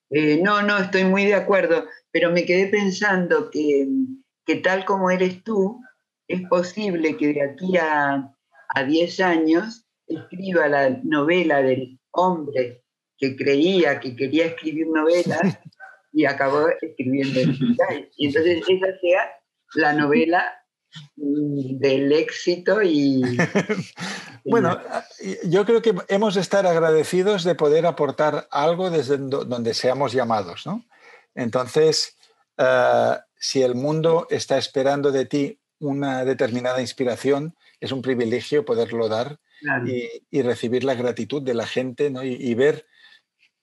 [0.09, 3.87] Eh, no, no, estoy muy de acuerdo, pero me quedé pensando que,
[4.45, 5.81] que tal como eres tú,
[6.27, 8.33] es posible que de aquí a,
[8.69, 12.83] a 10 años escriba la novela del hombre
[13.17, 15.59] que creía que quería escribir novelas
[16.13, 18.09] y acabó escribiendo el.
[18.17, 19.31] Y entonces esa sea
[19.75, 20.43] la novela
[21.15, 23.21] mm, del éxito y...
[24.45, 24.79] bueno,
[25.45, 30.65] yo creo que hemos de estar agradecidos de poder aportar algo desde donde seamos llamados,
[30.65, 30.85] ¿no?
[31.35, 32.17] Entonces,
[32.57, 39.07] eh, si el mundo está esperando de ti una determinada inspiración, es un privilegio poderlo
[39.07, 39.39] dar
[40.31, 42.23] y, recibir la gratitud de la gente ¿no?
[42.23, 42.85] y, ver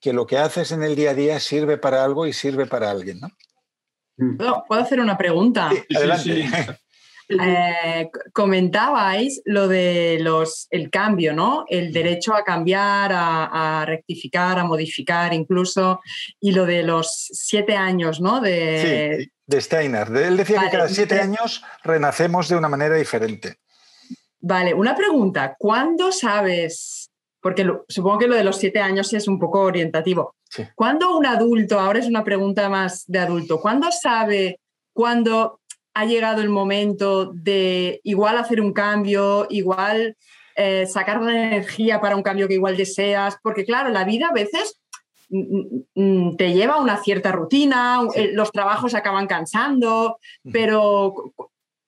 [0.00, 2.90] que lo que haces en el día a día sirve para algo y sirve para
[2.90, 3.20] alguien.
[3.20, 4.64] ¿no?
[4.66, 5.70] ¿Puedo hacer una pregunta?
[5.94, 6.48] adelante.
[7.28, 11.64] Eh, comentabais lo de los, el cambio, ¿no?
[11.68, 16.00] El derecho a cambiar, a, rectificar, a modificar incluso,
[16.38, 18.40] y lo de los siete años, ¿no?
[18.40, 20.08] De, sí, de Steiner.
[20.14, 23.56] Él decía que cada siete años renacemos de una manera diferente.
[24.46, 25.56] Vale, una pregunta.
[25.58, 27.10] ¿Cuándo sabes?
[27.40, 30.34] Porque supongo que lo de los siete años es un poco orientativo.
[30.74, 34.60] ¿Cuándo un adulto, ahora es una pregunta más de adulto, ¿cuándo sabe
[34.92, 35.60] cuándo
[35.94, 40.14] ha llegado el momento de igual hacer un cambio, igual
[40.56, 44.34] eh, sacar la energía para un cambio que igual deseas, porque claro, la vida a
[44.34, 44.78] veces
[45.30, 50.18] mm, mm, mm, te lleva a una cierta rutina, eh, los trabajos acaban cansando,
[50.52, 51.32] pero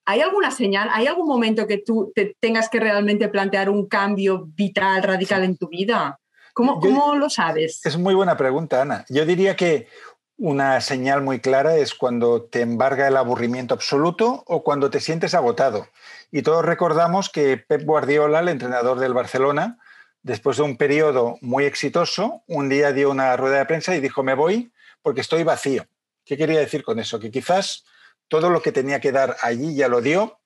[0.07, 4.47] ¿hay alguna señal, hay algún momento que tú te tengas que realmente plantear un cambio
[4.47, 6.19] vital, radical en tu vida?
[6.55, 7.85] ¿Cómo, ¿Cómo, lo sabes?
[7.85, 9.05] Es muy buena pregunta, Ana.
[9.11, 9.89] Yo diría que
[10.39, 15.35] una señal muy clara es cuando te embarga el aburrimiento absoluto o cuando te sientes
[15.35, 15.87] agotado.
[16.31, 19.79] Y todos recordamos que Pep Guardiola, el entrenador del Barcelona,
[20.23, 24.23] después de un periodo muy exitoso, un día dio una rueda de prensa y dijo,
[24.23, 25.87] me voy porque estoy vacío.
[26.25, 27.21] ¿Qué quería decir con eso?
[27.21, 27.85] Que quizás
[28.29, 30.39] todo lo que tenía que dar allí ya lo dio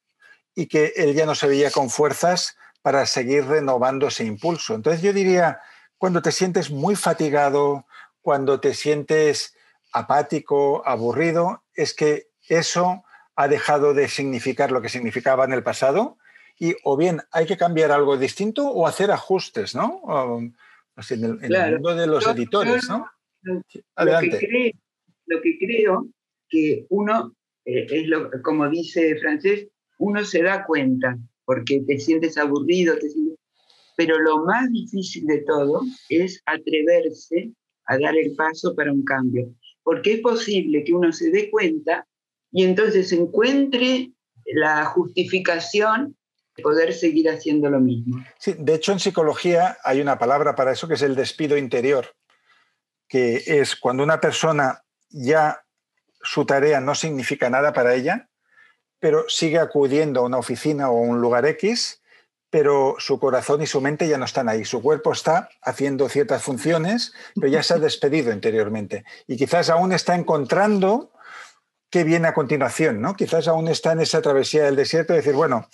[0.54, 4.74] y que él ya no se veía con fuerzas para seguir renovando ese impulso.
[4.74, 5.60] Entonces yo diría,
[5.98, 7.86] cuando te sientes muy fatigado,
[8.22, 9.54] cuando te sientes
[9.92, 13.04] apático, aburrido, es que eso
[13.36, 16.18] ha dejado de significar lo que significaba en el pasado
[16.58, 20.02] y o bien hay que cambiar algo distinto o hacer ajustes, ¿no?
[20.94, 23.10] Pues en, el, mundo de los editores, ¿no?
[23.94, 24.74] Adelante.
[25.26, 26.06] Lo que, creo,
[26.48, 27.34] que uno,
[27.64, 32.94] eh, es lo, como dice francés, uno se da cuenta porque te sientes aburrido,
[33.96, 37.52] pero lo más difícil de todo es atreverse
[37.86, 39.52] a dar el paso para un cambio
[39.82, 42.06] porque es posible que uno se dé cuenta
[42.52, 44.12] y entonces encuentre
[44.46, 46.16] la justificación
[46.56, 48.24] de poder seguir haciendo lo mismo.
[48.38, 52.06] Sí, de hecho en psicología hay una palabra para eso que es el despido interior,
[53.08, 55.60] que es cuando una persona ya
[56.22, 58.28] su tarea no significa nada para ella,
[58.98, 62.00] pero sigue acudiendo a una oficina o a un lugar X
[62.50, 64.64] pero su corazón y su mente ya no están ahí.
[64.64, 69.04] Su cuerpo está haciendo ciertas funciones, pero ya se ha despedido interiormente.
[69.26, 71.12] Y quizás aún está encontrando
[71.88, 73.14] qué viene a continuación, ¿no?
[73.14, 75.68] Quizás aún está en esa travesía del desierto, de decir, bueno,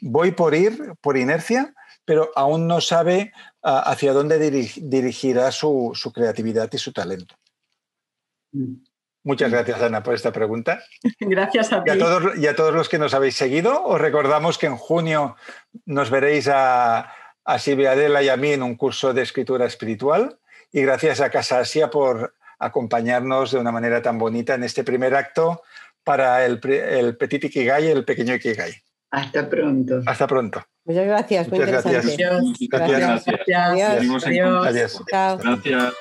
[0.00, 1.74] voy por ir, por inercia,
[2.04, 3.32] pero aún no sabe
[3.62, 7.36] ah, hacia dónde dirigirá su, su, creatividad y su talento.
[8.52, 8.74] Mm.
[9.26, 10.84] Muchas gracias, Ana, por esta pregunta.
[11.18, 11.90] Gracias a ti.
[11.90, 14.76] Y a, todos, y a todos los que nos habéis seguido, os recordamos que en
[14.76, 15.34] junio
[15.84, 17.12] nos veréis a,
[17.44, 20.38] a Silvia Adela y a mí en un curso de escritura espiritual.
[20.70, 25.16] Y gracias a Casa Asia por acompañarnos de una manera tan bonita en este primer
[25.16, 25.60] acto
[26.04, 28.74] para el, el Petit Ikigai y el Pequeño Ikigai.
[29.10, 30.02] Hasta pronto.
[30.06, 30.64] Hasta pronto.
[30.84, 31.48] Muchas gracias.
[31.48, 32.04] Muchas gracias.
[32.04, 32.42] Gracias.
[32.70, 33.24] Gracias.
[33.26, 33.48] Gracias.
[33.50, 34.24] Adiós.
[34.24, 34.66] Adiós.
[34.68, 35.02] Adiós.
[35.04, 35.94] Gracias.